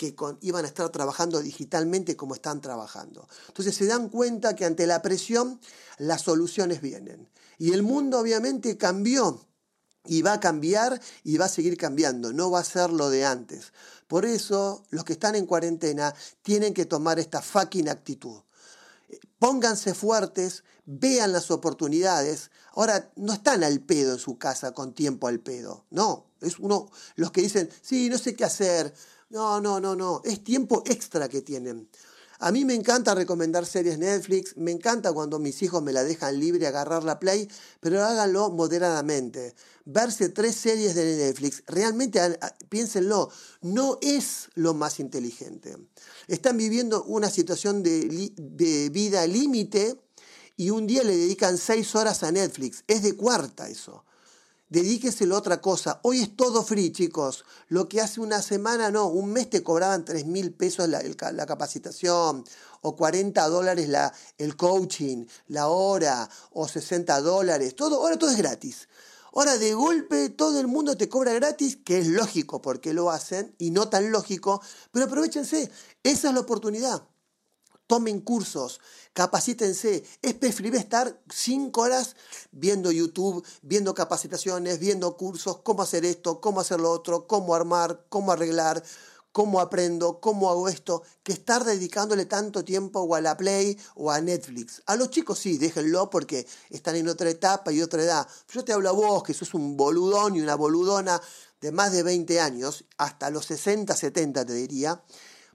que 0.01 0.15
iban 0.41 0.65
a 0.65 0.69
estar 0.69 0.89
trabajando 0.89 1.43
digitalmente 1.43 2.17
como 2.17 2.35
están 2.35 2.63
trabajando. 2.63 3.29
Entonces 3.49 3.75
se 3.75 3.85
dan 3.85 4.09
cuenta 4.09 4.57
que 4.57 4.65
ante 4.65 4.87
la 4.87 5.03
presión 5.03 5.61
las 5.99 6.23
soluciones 6.23 6.81
vienen. 6.81 7.29
Y 7.59 7.75
el 7.75 7.83
mundo 7.83 8.19
obviamente 8.19 8.79
cambió 8.79 9.47
y 10.07 10.23
va 10.23 10.33
a 10.33 10.41
cambiar 10.41 10.99
y 11.23 11.37
va 11.37 11.45
a 11.45 11.51
seguir 11.51 11.77
cambiando, 11.77 12.33
no 12.33 12.51
va 12.51 12.61
a 12.61 12.65
ser 12.65 12.89
lo 12.89 13.11
de 13.11 13.27
antes. 13.27 13.75
Por 14.09 14.25
eso 14.25 14.85
los 14.89 15.05
que 15.05 15.13
están 15.13 15.35
en 15.35 15.45
cuarentena 15.45 16.15
tienen 16.41 16.73
que 16.73 16.87
tomar 16.87 17.19
esta 17.19 17.43
fucking 17.43 17.91
actitud 17.91 18.41
pónganse 19.39 19.95
fuertes, 19.95 20.65
vean 20.85 21.33
las 21.33 21.51
oportunidades. 21.51 22.51
Ahora, 22.75 23.11
no 23.17 23.33
están 23.33 23.65
al 23.65 23.81
pedo 23.81 24.13
en 24.13 24.19
su 24.19 24.39
casa 24.39 24.73
con 24.73 24.95
tiempo 24.95 25.27
al 25.27 25.41
pedo. 25.41 25.87
No, 25.91 26.27
es 26.41 26.59
uno, 26.59 26.91
los 27.17 27.33
que 27.33 27.43
dicen, 27.43 27.69
sí, 27.83 28.09
no 28.09 28.19
sé 28.19 28.37
qué 28.37 28.45
hacer. 28.45 28.95
No, 29.31 29.61
no, 29.61 29.79
no, 29.79 29.95
no, 29.95 30.23
es 30.25 30.43
tiempo 30.43 30.83
extra 30.87 31.29
que 31.29 31.41
tienen. 31.41 31.89
A 32.41 32.51
mí 32.51 32.65
me 32.65 32.75
encanta 32.75 33.15
recomendar 33.15 33.65
series 33.65 33.97
Netflix, 33.97 34.57
me 34.57 34.73
encanta 34.73 35.13
cuando 35.13 35.39
mis 35.39 35.63
hijos 35.63 35.81
me 35.85 35.93
la 35.93 36.03
dejan 36.03 36.41
libre 36.41 36.67
agarrar 36.67 37.05
la 37.05 37.21
play, 37.21 37.49
pero 37.79 38.03
háganlo 38.03 38.51
moderadamente. 38.51 39.55
Verse 39.85 40.31
tres 40.31 40.57
series 40.57 40.97
de 40.97 41.17
Netflix, 41.17 41.63
realmente 41.69 42.21
piénsenlo, 42.69 43.31
no 43.61 43.99
es 44.01 44.49
lo 44.55 44.75
más 44.75 44.99
inteligente. 44.99 45.77
Están 46.27 46.57
viviendo 46.57 47.05
una 47.05 47.31
situación 47.31 47.85
de, 47.85 48.33
de 48.37 48.89
vida 48.89 49.25
límite 49.29 49.97
y 50.57 50.71
un 50.71 50.89
día 50.89 51.05
le 51.05 51.17
dedican 51.17 51.57
seis 51.57 51.95
horas 51.95 52.25
a 52.25 52.33
Netflix. 52.33 52.83
Es 52.89 53.05
de 53.05 53.15
cuarta 53.15 53.69
eso 53.69 54.05
dedíqueselo 54.71 55.35
a 55.35 55.39
otra 55.39 55.61
cosa. 55.61 56.01
Hoy 56.03 56.23
es 56.23 56.37
todo 56.37 56.65
free, 56.65 56.93
chicos. 56.93 57.45
Lo 57.69 57.89
que 57.89 58.01
hace 58.01 58.21
una 58.21 58.41
semana, 58.41 58.91
no, 58.91 59.09
un 59.09 59.33
mes 59.33 59.51
te 59.51 59.63
cobraban 59.63 60.05
3 60.05 60.25
mil 60.25 60.53
pesos 60.55 60.89
la, 60.89 61.03
la, 61.33 61.47
capacitación, 61.47 62.45
o 62.81 62.97
40 62.97 63.47
dólares 63.49 63.89
la, 63.89 64.15
el 64.39 64.57
coaching, 64.57 65.27
la 65.49 65.69
hora, 65.69 66.31
o 66.53 66.67
60 66.67 67.21
dólares, 67.21 67.77
todo, 67.77 67.97
ahora 68.01 68.19
todo 68.19 68.31
es 68.31 68.39
gratis. 68.39 68.89
Ahora 69.33 69.59
de 69.59 69.75
golpe 69.75 70.31
todo 70.31 70.59
el 70.59 70.67
mundo 70.67 70.97
te 70.97 71.09
cobra 71.09 71.33
gratis, 71.35 71.77
que 71.85 71.99
es 71.99 72.07
lógico 72.07 72.63
porque 72.63 72.95
lo 72.95 73.11
hacen, 73.11 73.55
y 73.59 73.71
no 73.71 73.89
tan 73.89 74.11
lógico, 74.11 74.63
pero 74.93 75.07
aprovechense, 75.07 75.71
esa 76.03 76.29
es 76.29 76.35
la 76.35 76.41
oportunidad 76.41 77.03
tomen 77.91 78.21
cursos, 78.21 78.81
capacítense. 79.15 80.05
Es 80.23 80.35
preferible 80.35 80.79
estar 80.79 81.21
cinco 81.29 81.81
horas 81.81 82.15
viendo 82.53 82.93
YouTube, 82.93 83.45
viendo 83.63 83.95
capacitaciones, 83.95 84.79
viendo 84.79 85.17
cursos, 85.17 85.59
cómo 85.65 85.83
hacer 85.83 86.05
esto, 86.05 86.41
cómo 86.41 86.61
hacer 86.61 86.79
lo 86.79 86.89
otro, 86.89 87.27
cómo 87.27 87.53
armar, 87.53 88.05
cómo 88.09 88.31
arreglar, 88.31 88.81
cómo 89.33 89.59
aprendo, 89.59 90.21
cómo 90.21 90.51
hago 90.51 90.69
esto, 90.69 91.03
que 91.25 91.33
estar 91.33 91.65
dedicándole 91.65 92.27
tanto 92.27 92.65
tiempo 92.65 93.13
a 93.13 93.21
la 93.21 93.37
Play 93.37 93.77
o 93.97 94.13
a 94.13 94.21
Netflix. 94.21 94.83
A 94.87 94.95
los 94.95 95.11
chicos 95.11 95.41
sí, 95.41 95.59
déjenlo 95.59 96.11
porque 96.11 96.47
están 96.69 96.95
en 96.95 97.09
otra 97.09 97.29
etapa 97.29 97.73
y 97.73 97.83
otra 97.83 98.05
edad. 98.05 98.29
Yo 98.53 98.65
te 98.65 98.73
hablo 98.73 98.89
a 98.89 98.93
vos, 98.93 99.25
que 99.25 99.35
sos 99.35 99.53
un 99.53 99.77
boludón 99.77 100.37
y 100.37 100.41
una 100.41 100.55
boludona 100.55 101.21
de 101.61 101.73
más 101.73 101.91
de 101.91 102.05
20 102.05 102.41
años, 102.41 102.85
hasta 102.99 103.31
los 103.31 103.47
60, 103.47 103.97
70 103.97 104.47
te 104.47 104.53
diría, 104.53 105.03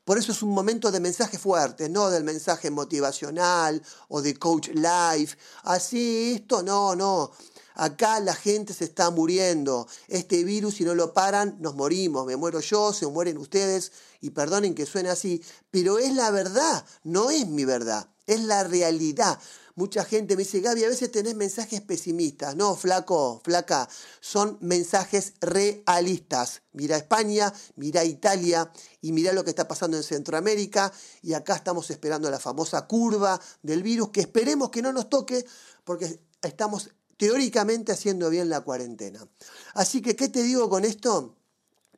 por 0.06 0.20
eso 0.20 0.32
es 0.32 0.44
un 0.44 0.52
momento 0.52 0.92
de 0.92 1.00
mensaje 1.00 1.40
fuerte, 1.40 1.90
no 1.90 2.12
del 2.12 2.24
mensaje 2.24 2.70
motivacional 2.70 3.82
o 4.08 4.22
de 4.22 4.36
coach 4.36 4.70
life. 4.70 5.36
Así, 5.64 6.36
esto 6.36 6.62
no, 6.62 6.96
no. 6.96 7.32
Acá 7.74 8.20
la 8.20 8.36
gente 8.36 8.74
se 8.74 8.86
está 8.86 9.10
muriendo. 9.10 9.88
Este 10.08 10.44
virus, 10.44 10.76
si 10.76 10.84
no 10.84 10.94
lo 10.94 11.12
paran, 11.12 11.58
nos 11.60 11.74
morimos. 11.74 12.26
Me 12.28 12.36
muero 12.36 12.60
yo, 12.60 12.94
se 12.94 13.08
mueren 13.08 13.40
ustedes. 13.40 13.92
Y 14.22 14.30
perdonen 14.30 14.76
que 14.76 14.86
suene 14.86 15.10
así, 15.10 15.44
pero 15.72 15.98
es 15.98 16.14
la 16.14 16.30
verdad, 16.32 16.86
no 17.04 17.32
es 17.32 17.48
mi 17.48 17.66
verdad, 17.66 18.08
es 18.28 18.42
la 18.42 18.64
realidad. 18.64 19.40
Mucha 19.78 20.06
gente 20.06 20.38
me 20.38 20.44
dice, 20.44 20.62
Gaby, 20.62 20.86
a 20.86 20.90
veces 20.90 21.12
tenés 21.12 21.36
mensajes 21.36 21.82
pesimistas. 21.82 22.56
No, 22.56 22.78
flaco, 22.78 23.42
flaca, 23.44 23.90
son 24.22 24.58
mensajes 24.62 25.34
realistas. 25.42 26.62
Mira 26.72 26.96
España, 26.96 27.54
mira 27.76 28.06
Italia 28.06 28.72
y 29.02 29.12
mira 29.12 29.34
lo 29.34 29.44
que 29.44 29.50
está 29.50 29.68
pasando 29.68 29.98
en 29.98 30.04
Centroamérica. 30.04 30.94
Y 31.22 31.34
acá 31.34 31.56
estamos 31.56 31.92
esperando 31.92 32.32
la 32.32 32.40
famosa 32.40 32.88
curva 32.88 33.40
del 33.64 33.84
virus, 33.84 34.12
que 34.12 34.22
esperemos 34.22 34.70
que 34.70 34.82
no 34.82 34.94
nos 34.94 35.10
toque, 35.10 35.46
porque 35.84 36.22
estamos 36.42 36.92
teóricamente 37.18 37.92
haciendo 37.92 38.30
bien 38.30 38.50
la 38.50 38.62
cuarentena. 38.62 39.28
Así 39.74 40.02
que, 40.02 40.16
¿qué 40.16 40.30
te 40.30 40.42
digo 40.42 40.70
con 40.70 40.86
esto? 40.86 41.36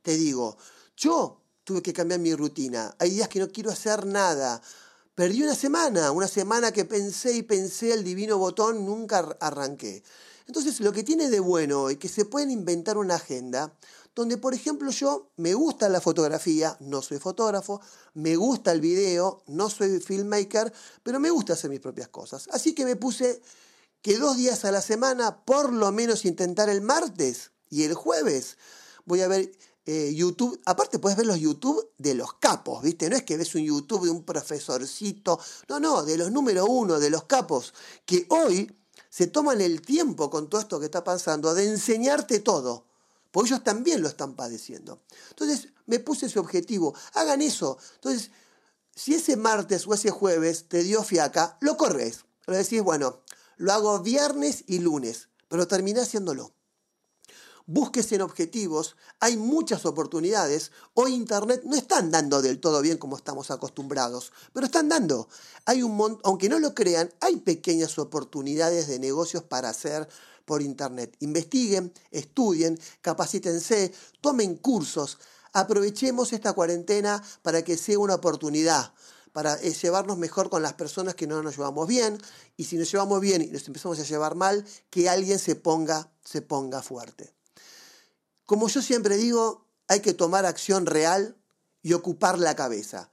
Te 0.02 0.16
digo, 0.18 0.58
yo 0.96 1.42
tuve 1.64 1.84
que 1.84 1.94
cambiar 1.94 2.22
mi 2.22 2.34
rutina. 2.34 2.96
Hay 2.98 3.12
días 3.12 3.28
que 3.28 3.40
no 3.40 3.50
quiero 3.50 3.70
hacer 3.70 4.08
nada. 4.08 4.62
Perdí 5.18 5.42
una 5.42 5.56
semana, 5.56 6.12
una 6.12 6.28
semana 6.28 6.72
que 6.72 6.86
pensé 6.86 7.34
y 7.34 7.42
pensé 7.42 7.92
el 7.92 8.04
divino 8.04 8.38
botón, 8.38 8.86
nunca 8.86 9.36
arranqué. 9.40 10.04
Entonces, 10.46 10.80
lo 10.80 10.94
que 10.94 11.02
tiene 11.02 11.28
de 11.32 11.40
bueno 11.40 11.90
es 11.90 11.98
que 11.98 12.08
se 12.08 12.26
pueden 12.26 12.52
inventar 12.52 13.00
una 13.00 13.16
agenda 13.16 13.74
donde, 14.14 14.38
por 14.38 14.54
ejemplo, 14.54 14.92
yo 14.92 15.32
me 15.38 15.56
gusta 15.56 15.90
la 15.90 16.02
fotografía, 16.02 16.78
no 16.82 17.02
soy 17.02 17.18
fotógrafo, 17.18 17.82
me 18.14 18.36
gusta 18.36 18.72
el 18.72 18.80
video, 18.80 19.42
no 19.48 19.72
soy 19.72 20.00
filmmaker, 20.02 20.72
pero 21.02 21.20
me 21.20 21.32
gusta 21.32 21.54
hacer 21.54 21.72
mis 21.72 21.80
propias 21.80 22.10
cosas. 22.10 22.48
Así 22.52 22.76
que 22.76 22.86
me 22.86 22.96
puse 22.96 23.42
que 24.04 24.20
dos 24.20 24.38
días 24.38 24.66
a 24.66 24.72
la 24.72 24.82
semana, 24.82 25.44
por 25.46 25.74
lo 25.74 25.92
menos 25.92 26.26
intentar 26.26 26.70
el 26.70 26.82
martes 26.82 27.50
y 27.72 27.86
el 27.86 27.96
jueves, 27.96 28.60
voy 29.06 29.22
a 29.22 29.28
ver 29.28 29.52
eh, 29.90 30.14
YouTube, 30.14 30.60
aparte 30.66 31.00
puedes 31.00 31.18
ver 31.18 31.26
los 31.26 31.40
YouTube 31.40 31.92
de 31.98 32.14
los 32.14 32.34
capos, 32.34 32.84
¿viste? 32.84 33.10
No 33.10 33.16
es 33.16 33.24
que 33.24 33.38
ves 33.38 33.56
un 33.56 33.64
YouTube 33.64 34.04
de 34.04 34.10
un 34.10 34.24
profesorcito, 34.24 35.40
no, 35.70 35.80
no, 35.80 36.04
de 36.04 36.18
los 36.18 36.30
número 36.30 36.66
uno, 36.66 37.00
de 37.00 37.10
los 37.10 37.24
capos, 37.24 37.74
que 38.06 38.26
hoy 38.28 38.70
se 39.10 39.28
toman 39.28 39.62
el 39.62 39.82
tiempo 39.82 40.30
con 40.30 40.50
todo 40.50 40.60
esto 40.60 40.78
que 40.82 40.88
está 40.88 41.06
pasando 41.06 41.54
de 41.54 41.70
enseñarte 41.70 42.42
todo, 42.42 42.84
porque 43.32 43.52
ellos 43.52 43.64
también 43.64 44.02
lo 44.02 44.10
están 44.10 44.36
padeciendo. 44.36 45.00
Entonces 45.30 45.70
me 45.86 46.00
puse 46.00 46.26
ese 46.26 46.40
objetivo, 46.40 46.94
hagan 47.14 47.42
eso. 47.42 47.78
Entonces, 47.96 48.32
si 48.94 49.14
ese 49.14 49.38
martes 49.38 49.88
o 49.88 49.94
ese 49.94 50.12
jueves 50.12 50.66
te 50.68 50.84
dio 50.84 51.02
fiaca, 51.02 51.58
lo 51.62 51.78
corres. 51.78 52.26
Lo 52.46 52.54
decís, 52.54 52.82
bueno, 52.82 53.22
lo 53.56 53.72
hago 53.72 54.00
viernes 54.02 54.66
y 54.68 54.80
lunes, 54.80 55.30
pero 55.48 55.66
terminé 55.66 56.02
haciéndolo 56.02 56.57
búsquese 57.68 58.16
en 58.16 58.22
objetivos, 58.22 58.96
hay 59.20 59.38
muchas 59.38 59.86
oportunidades. 59.86 60.72
Hoy 60.94 61.14
Internet 61.14 61.62
no 61.66 61.76
está 61.76 62.02
dando 62.02 62.42
del 62.42 62.60
todo 62.60 62.82
bien 62.82 62.98
como 62.98 63.18
estamos 63.18 63.52
acostumbrados, 63.52 64.32
pero 64.54 64.66
están 64.66 64.90
dando. 64.90 65.28
Hay 65.66 65.84
un 65.84 66.18
aunque 66.24 66.50
no 66.50 66.60
lo 66.60 66.74
crean, 66.74 67.14
hay 67.20 67.36
pequeñas 67.38 68.00
oportunidades 68.00 68.88
de 68.88 69.00
negocios 69.00 69.44
para 69.44 69.70
hacer 69.70 70.08
por 70.46 70.62
Internet. 70.62 71.16
Investiguen, 71.20 71.94
estudien, 72.10 72.80
capacítense, 73.02 73.94
tomen 74.22 74.56
cursos. 74.56 75.20
Aprovechemos 75.52 76.32
esta 76.34 76.54
cuarentena 76.54 77.22
para 77.42 77.64
que 77.64 77.78
sea 77.78 78.00
una 78.00 78.16
oportunidad 78.16 78.94
para 79.34 79.54
eh, 79.56 79.72
llevarnos 79.72 80.18
mejor 80.18 80.50
con 80.50 80.64
las 80.64 80.74
personas 80.74 81.14
que 81.14 81.28
no 81.28 81.44
nos 81.44 81.58
llevamos 81.58 81.88
bien 81.88 82.18
y 82.56 82.64
si 82.64 82.76
nos 82.76 82.92
llevamos 82.92 83.22
bien 83.22 83.44
y 83.44 83.48
nos 83.48 83.68
empezamos 83.68 84.00
a 84.00 84.04
llevar 84.04 84.34
mal, 84.34 84.66
que 84.90 85.10
alguien 85.10 85.38
se 85.38 85.56
ponga, 85.56 86.10
se 86.24 86.42
ponga 86.42 86.82
fuerte. 86.82 87.37
Como 88.48 88.70
yo 88.70 88.82
siempre 88.82 89.18
digo, 89.18 89.68
hay 89.90 90.00
que 90.00 90.14
tomar 90.14 90.46
acción 90.46 90.86
real 90.86 91.36
y 91.84 91.92
ocupar 91.92 92.40
la 92.40 92.56
cabeza. 92.56 93.12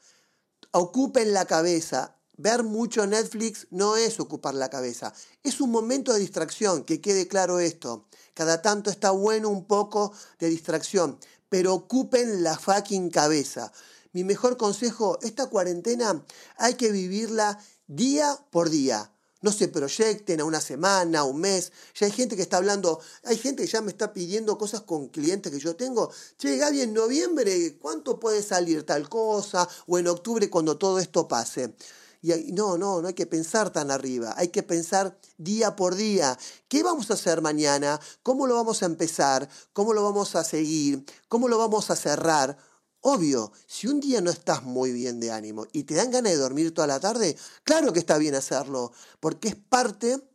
ocupen 0.70 1.32
la 1.32 1.44
cabeza. 1.44 2.16
Ver 2.36 2.62
mucho 2.62 3.04
Netflix 3.06 3.66
no 3.70 3.96
es 3.96 4.20
ocupar 4.20 4.54
la 4.54 4.70
cabeza, 4.70 5.12
es 5.44 5.60
un 5.60 5.70
momento 5.70 6.12
de 6.12 6.18
distracción, 6.18 6.84
que 6.84 7.00
quede 7.00 7.28
claro 7.28 7.60
esto. 7.60 8.06
Cada 8.32 8.60
tanto 8.62 8.90
está 8.90 9.10
bueno 9.10 9.48
un 9.48 9.66
poco 9.66 10.12
de 10.40 10.48
distracción, 10.48 11.18
pero 11.48 11.74
ocupen 11.74 12.42
la 12.42 12.56
fucking 12.56 13.10
cabeza. 13.10 13.72
Mi 14.12 14.24
mejor 14.24 14.56
consejo, 14.56 15.18
esta 15.22 15.46
cuarentena 15.46 16.24
hay 16.56 16.74
que 16.74 16.90
vivirla 16.90 17.58
día 17.86 18.36
por 18.50 18.70
día. 18.70 19.13
No 19.44 19.52
se 19.52 19.68
proyecten 19.68 20.40
a 20.40 20.44
una 20.46 20.58
semana, 20.58 21.18
a 21.18 21.24
un 21.24 21.38
mes. 21.38 21.70
Ya 21.96 22.06
hay 22.06 22.12
gente 22.12 22.34
que 22.34 22.40
está 22.40 22.56
hablando, 22.56 22.98
hay 23.24 23.36
gente 23.36 23.62
que 23.62 23.68
ya 23.70 23.82
me 23.82 23.90
está 23.90 24.10
pidiendo 24.10 24.56
cosas 24.56 24.80
con 24.80 25.08
clientes 25.08 25.52
que 25.52 25.58
yo 25.58 25.76
tengo. 25.76 26.10
Che, 26.38 26.56
Gaby, 26.56 26.80
en 26.80 26.94
noviembre, 26.94 27.76
¿cuánto 27.78 28.18
puede 28.18 28.42
salir 28.42 28.86
tal 28.86 29.06
cosa? 29.10 29.68
O 29.86 29.98
en 29.98 30.08
octubre 30.08 30.48
cuando 30.48 30.78
todo 30.78 30.98
esto 30.98 31.28
pase. 31.28 31.74
Y 32.22 32.52
no, 32.52 32.78
no, 32.78 33.02
no 33.02 33.08
hay 33.08 33.12
que 33.12 33.26
pensar 33.26 33.70
tan 33.70 33.90
arriba, 33.90 34.32
hay 34.34 34.48
que 34.48 34.62
pensar 34.62 35.18
día 35.36 35.76
por 35.76 35.94
día. 35.94 36.38
¿Qué 36.68 36.82
vamos 36.82 37.10
a 37.10 37.14
hacer 37.14 37.42
mañana? 37.42 38.00
¿Cómo 38.22 38.46
lo 38.46 38.54
vamos 38.54 38.82
a 38.82 38.86
empezar? 38.86 39.46
¿Cómo 39.74 39.92
lo 39.92 40.02
vamos 40.02 40.36
a 40.36 40.42
seguir? 40.42 41.04
¿Cómo 41.28 41.48
lo 41.48 41.58
vamos 41.58 41.90
a 41.90 41.96
cerrar? 41.96 42.56
Obvio, 43.06 43.52
si 43.66 43.86
un 43.86 44.00
día 44.00 44.22
no 44.22 44.30
estás 44.30 44.62
muy 44.62 44.90
bien 44.90 45.20
de 45.20 45.30
ánimo 45.30 45.66
y 45.72 45.82
te 45.82 45.94
dan 45.94 46.10
ganas 46.10 46.32
de 46.32 46.38
dormir 46.38 46.72
toda 46.72 46.86
la 46.86 47.00
tarde, 47.00 47.36
claro 47.62 47.92
que 47.92 47.98
está 47.98 48.16
bien 48.16 48.34
hacerlo, 48.34 48.92
porque 49.20 49.48
es 49.48 49.56
parte 49.56 50.26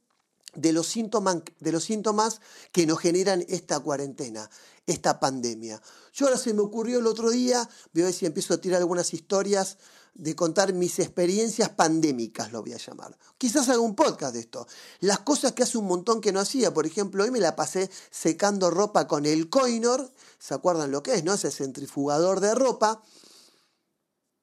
de 0.53 0.71
los 0.71 0.85
síntomas, 0.85 1.38
de 1.59 1.71
los 1.71 1.83
síntomas 1.83 2.41
que 2.71 2.85
nos 2.85 2.99
generan 2.99 3.43
esta 3.49 3.79
cuarentena, 3.79 4.51
esta 4.85 5.19
pandemia. 5.19 5.81
Yo 6.13 6.27
ahora 6.27 6.38
se 6.38 6.53
me 6.53 6.61
ocurrió 6.61 6.99
el 6.99 7.07
otro 7.07 7.31
día, 7.31 7.67
voy 7.91 8.03
a 8.03 8.05
ver 8.05 8.13
si 8.13 8.27
empiezo 8.27 8.53
a 8.53 8.61
tirar 8.61 8.81
algunas 8.81 9.15
historias 9.15 9.79
de 10.13 10.36
contar 10.36 10.74
mis 10.74 11.00
experiencias 11.00 11.70
pandémicas, 11.70 12.51
lo 12.51 12.62
voy 12.62 12.74
a 12.74 12.78
llamar. 12.78 13.18
Quizás 13.38 13.70
haga 13.70 13.80
un 13.80 13.96
podcast 13.96 14.34
de 14.34 14.42
esto. 14.42 14.68
Las 15.00 15.20
cosas 15.20 15.54
que 15.54 15.63
hace 15.63 15.78
un 15.78 15.88
montón 15.88 16.22
que 16.22 16.32
no 16.32 16.39
hacía. 16.39 16.74
Por 16.74 16.86
ejemplo, 16.86 17.24
hoy 17.24 17.32
me 17.32 17.39
la 17.39 17.56
pasé 17.56 17.89
secando 18.12 18.70
ropa 18.70 19.08
con 19.08 19.25
el 19.25 19.50
Coinor. 19.50 20.12
¿Se 20.38 20.54
acuerdan 20.54 20.92
lo 20.92 21.04
que 21.04 21.16
es, 21.16 21.24
no? 21.24 21.34
Ese 21.34 21.51
centrifugador 21.51 22.39
de 22.39 22.54
ropa. 22.54 23.01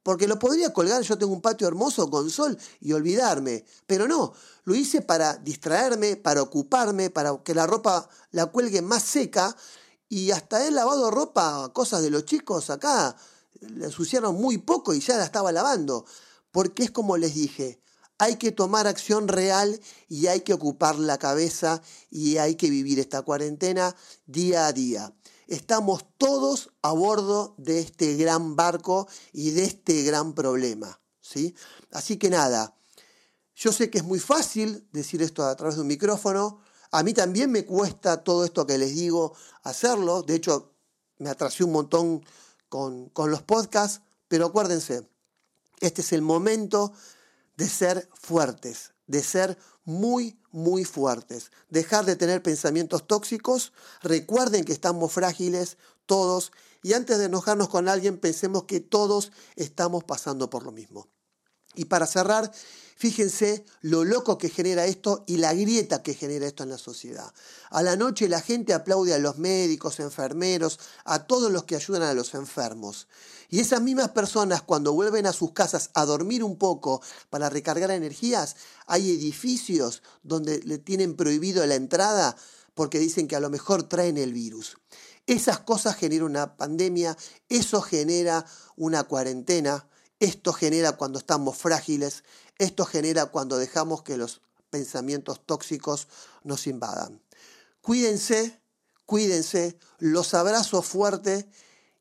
Porque 0.03 0.29
lo 0.29 0.39
podría 0.39 0.73
colgar, 0.73 1.03
yo 1.03 1.19
tengo 1.19 1.33
un 1.33 1.43
patio 1.43 1.67
hermoso 1.67 2.09
con 2.09 2.31
sol 2.31 2.57
y 2.81 2.93
olvidarme. 2.93 3.65
Pero 3.87 4.07
no, 4.07 4.33
lo 4.65 4.75
hice 4.75 5.03
para 5.03 5.35
distraerme, 5.35 6.17
para 6.17 6.43
ocuparme, 6.43 7.11
para 7.11 7.37
que 7.43 7.55
la 7.55 7.67
ropa 7.67 8.09
la 8.31 8.47
cuelgue 8.47 8.83
más 8.83 9.03
seca. 9.03 9.55
Y 10.09 10.31
hasta 10.31 10.65
he 10.65 10.71
lavado 10.71 11.11
ropa, 11.11 11.71
cosas 11.73 12.03
de 12.03 12.11
los 12.11 12.25
chicos 12.25 12.71
acá 12.71 13.17
la 13.61 13.87
ensuciaron 13.87 14.35
muy 14.35 14.59
poco 14.59 14.95
y 14.95 15.01
ya 15.01 15.17
la 15.17 15.25
estaba 15.25 15.53
lavando. 15.53 16.05
Porque 16.51 16.85
es 16.85 16.91
como 16.91 17.17
les 17.17 17.35
dije, 17.35 17.81
hay 18.19 18.37
que 18.37 18.53
tomar 18.53 18.87
acción 18.87 19.29
real 19.29 19.81
y 20.09 20.27
hay 20.29 20.41
que 20.41 20.55
ocupar 20.55 20.99
la 20.99 21.19
cabeza 21.19 21.83
y 22.11 22.39
hay 22.39 22.55
que 22.55 22.71
vivir 22.71 22.99
esta 22.99 23.23
cuarentena 23.23 23.95
día 24.27 24.67
a 24.67 24.73
día. 24.73 25.15
Estamos 25.49 26.05
todos 26.19 26.71
a 26.83 26.93
bordo 26.93 27.55
de 27.59 27.81
este 27.81 28.17
gran 28.17 28.57
barco 28.57 29.07
y 29.33 29.51
de 29.51 29.65
este 29.65 30.03
gran 30.03 30.35
problema. 30.35 31.01
¿sí? 31.21 31.55
Así 31.93 32.17
que 32.17 32.31
nada, 32.31 32.77
yo 33.55 33.73
sé 33.73 33.91
que 33.91 33.99
es 33.99 34.05
muy 34.05 34.19
fácil 34.19 34.89
decir 34.93 35.23
esto 35.23 35.45
a 35.45 35.55
través 35.57 35.77
de 35.77 35.83
un 35.83 35.87
micrófono. 35.87 36.61
A 36.91 37.03
mí 37.03 37.13
también 37.15 37.51
me 37.51 37.65
cuesta 37.65 38.25
todo 38.25 38.45
esto 38.45 38.67
que 38.67 38.79
les 38.79 38.95
digo 38.95 39.35
hacerlo. 39.63 40.23
De 40.23 40.35
hecho, 40.35 40.73
me 41.19 41.31
atrasé 41.31 41.65
un 41.65 41.73
montón 41.73 42.25
con, 42.69 43.11
los 43.15 43.43
podcasts, 43.43 44.03
pero 44.29 44.47
acuérdense, 44.47 45.09
este 45.81 46.03
es 46.03 46.13
el 46.13 46.23
momento 46.23 46.93
de 47.57 47.69
ser 47.69 48.09
fuertes, 48.15 48.93
de 49.07 49.23
ser 49.23 49.59
muy, 49.85 50.39
muy 50.51 50.85
fuertes. 50.85 51.53
Dejar 51.71 52.05
de 52.05 52.17
tener 52.17 52.43
pensamientos 52.43 53.07
tóxicos. 53.07 53.73
Recuerden 54.03 54.65
que 54.65 54.73
estamos 54.73 55.13
frágiles 55.13 55.79
todos 56.07 56.53
y 56.83 56.93
antes 56.93 57.19
de 57.19 57.27
enojarnos 57.27 57.69
con 57.69 57.89
alguien 57.89 58.19
pensemos 58.19 58.65
que 58.65 58.81
todos 58.81 59.33
estamos 59.57 60.05
pasando 60.05 60.51
por 60.51 60.65
lo 60.65 60.73
mismo. 60.73 61.09
Y 61.77 61.85
para 61.85 62.07
cerrar, 62.07 62.51
fíjense 62.97 63.65
lo 63.83 64.05
loco 64.05 64.39
que 64.39 64.49
genera 64.49 64.87
esto 64.87 65.23
y 65.27 65.37
la 65.37 65.55
grieta 65.55 66.03
que 66.03 66.15
genera 66.15 66.47
esto 66.47 66.63
en 66.63 66.71
la 66.71 66.79
sociedad. 66.79 67.33
A 67.71 67.83
la 67.83 67.95
noche 67.95 68.29
la 68.29 68.41
gente 68.41 68.75
aplaude 68.75 69.15
a 69.15 69.19
los 69.19 69.39
médicos, 69.39 70.01
enfermeros, 70.01 70.81
a 71.05 71.27
todos 71.27 71.53
los 71.53 71.65
que 71.65 71.77
ayudan 71.77 72.03
a 72.03 72.15
los 72.15 72.35
enfermos. 72.35 73.07
Y 73.49 73.61
esas 73.61 73.81
mismas 73.81 74.11
personas 74.11 74.63
cuando 74.63 74.93
vuelven 74.93 75.27
a 75.27 75.33
sus 75.33 75.53
casas 75.53 75.91
a 75.95 76.05
dormir 76.05 76.43
un 76.43 76.57
poco 76.57 77.03
para 77.31 77.49
recargar 77.49 77.91
energías, 77.91 78.57
hay 78.87 79.11
edificios 79.11 80.03
donde 80.23 80.61
le 80.65 80.79
tienen 80.79 81.15
prohibido 81.15 81.65
la 81.67 81.77
entrada 81.77 82.37
porque 82.75 82.99
dicen 82.99 83.29
que 83.29 83.37
a 83.37 83.41
lo 83.41 83.51
mejor 83.51 83.85
traen 83.85 84.19
el 84.19 84.33
virus. 84.33 84.77
Esas 85.27 85.59
cosas 85.61 85.97
generan 85.97 86.27
una 86.27 86.57
pandemia, 86.57 87.17
eso 87.49 87.83
genera 87.83 88.47
una 88.77 89.05
cuarentena, 89.05 89.89
esto 90.21 90.53
genera 90.53 90.93
cuando 90.93 91.19
estamos 91.19 91.57
frágiles, 91.57 92.25
esto 92.59 92.85
genera 92.85 93.27
cuando 93.27 93.59
dejamos 93.59 94.03
que 94.03 94.17
los 94.17 94.41
pensamientos 94.71 95.41
tóxicos 95.45 96.09
nos 96.43 96.67
invadan. 96.67 97.21
Cuídense, 97.83 98.61
cuídense, 99.05 99.79
los 99.99 100.35
abrazo 100.35 100.83
fuerte 100.83 101.49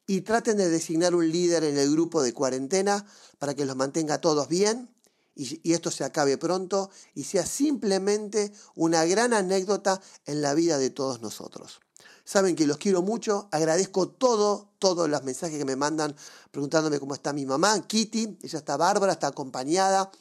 y 0.08 0.22
traten 0.22 0.58
de 0.58 0.70
designar 0.70 1.16
un 1.16 1.30
líder 1.32 1.64
en 1.64 1.78
el 1.78 1.92
grupo 1.92 2.24
de 2.24 2.34
cuarentena 2.34 3.06
para 3.38 3.54
que 3.54 3.66
los 3.66 3.76
mantenga 3.76 4.22
todos 4.22 4.48
bien 4.48 4.90
y, 5.36 5.60
y, 5.64 5.74
esto 5.74 5.92
se 5.92 6.06
acabe 6.06 6.38
pronto 6.38 6.90
y 7.14 7.26
sea 7.26 7.46
simplemente 7.46 8.54
una 8.74 9.04
gran 9.04 9.34
anécdota 9.34 10.02
en 10.26 10.42
la 10.42 10.54
vida 10.54 10.78
de 10.78 10.90
todos 10.90 11.22
nosotros. 11.22 11.82
Saben 12.24 12.56
que 12.56 12.66
los 12.66 12.78
quiero 12.78 13.02
mucho, 13.02 13.50
agradezco 13.52 14.08
todo, 14.08 14.72
todos 14.86 15.10
los 15.10 15.24
mensajes 15.24 15.58
que 15.58 15.66
me 15.66 15.76
mandan 15.76 16.16
preguntándome 16.52 17.00
cómo 17.00 17.16
está 17.16 17.34
mi 17.34 17.44
mamá, 17.44 17.88
Kitty, 17.88 18.38
ella 18.44 18.60
está 18.60 18.78
bárbara, 18.78 19.14
está 19.14 19.26
acompañada 19.26 20.12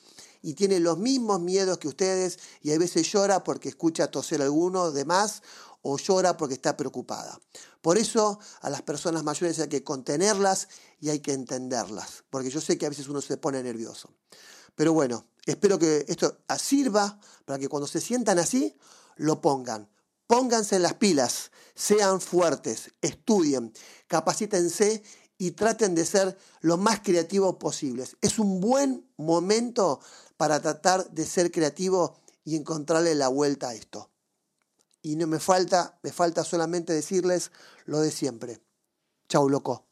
y 0.40 0.55
tiene 0.55 0.81
los 0.81 0.96
mismos 0.96 1.38
miedos 1.38 1.77
que 1.77 1.87
ustedes 1.87 2.38
y 2.62 2.72
a 2.72 2.79
veces 2.79 3.12
llora 3.12 3.44
porque 3.44 3.68
escucha 3.68 4.11
toser 4.11 4.40
a 4.40 4.44
alguno 4.44 4.90
de 4.90 5.05
más 5.05 5.42
o 5.83 5.98
llora 5.98 6.38
porque 6.38 6.55
está 6.55 6.79
preocupada. 6.79 7.38
Por 7.83 7.98
eso 7.98 8.38
a 8.62 8.70
las 8.70 8.81
personas 8.81 9.22
mayores 9.22 9.59
hay 9.59 9.68
que 9.68 9.85
contenerlas 9.85 10.68
y 10.98 11.11
hay 11.11 11.20
que 11.20 11.35
entenderlas, 11.35 12.24
porque 12.31 12.48
yo 12.48 12.62
sé 12.62 12.79
que 12.79 12.87
a 12.87 12.88
veces 12.88 13.07
uno 13.09 13.20
se 13.20 13.37
pone 13.37 13.62
nervioso. 13.62 14.14
Pero 14.74 14.94
bueno, 14.94 15.27
espero 15.44 15.79
que 15.79 16.07
esto 16.09 16.38
sirva 16.59 17.20
para 17.44 17.59
que 17.59 17.68
cuando 17.68 17.87
se 17.87 18.00
sientan 18.00 18.38
así, 18.38 18.79
lo 19.16 19.42
pongan. 19.42 19.90
Pónganse 20.26 20.76
en 20.76 20.82
las 20.82 20.94
pilas, 20.94 21.50
sean 21.74 22.20
fuertes, 22.20 22.92
estudien, 23.02 23.72
capacítense 24.06 25.02
y 25.38 25.52
traten 25.52 25.94
de 25.94 26.06
ser 26.06 26.38
lo 26.60 26.76
más 26.76 27.00
creativos 27.00 27.56
posibles. 27.56 28.16
Es 28.20 28.38
un 28.38 28.60
buen 28.60 29.10
momento 29.16 30.00
para 30.37 30.60
tratar 30.60 31.10
de 31.10 31.26
ser 31.26 31.50
creativo 31.50 32.16
y 32.44 32.56
encontrarle 32.56 33.14
la 33.14 33.28
vuelta 33.28 33.68
a 33.68 33.74
esto. 33.74 34.10
Y 35.02 35.16
no 35.16 35.26
me 35.26 35.38
falta, 35.38 35.98
me 36.02 36.12
falta 36.12 36.44
solamente 36.44 36.92
decirles 36.92 37.50
lo 37.84 38.00
de 38.00 38.10
siempre. 38.10 38.60
Chau, 39.28 39.48
loco. 39.48 39.84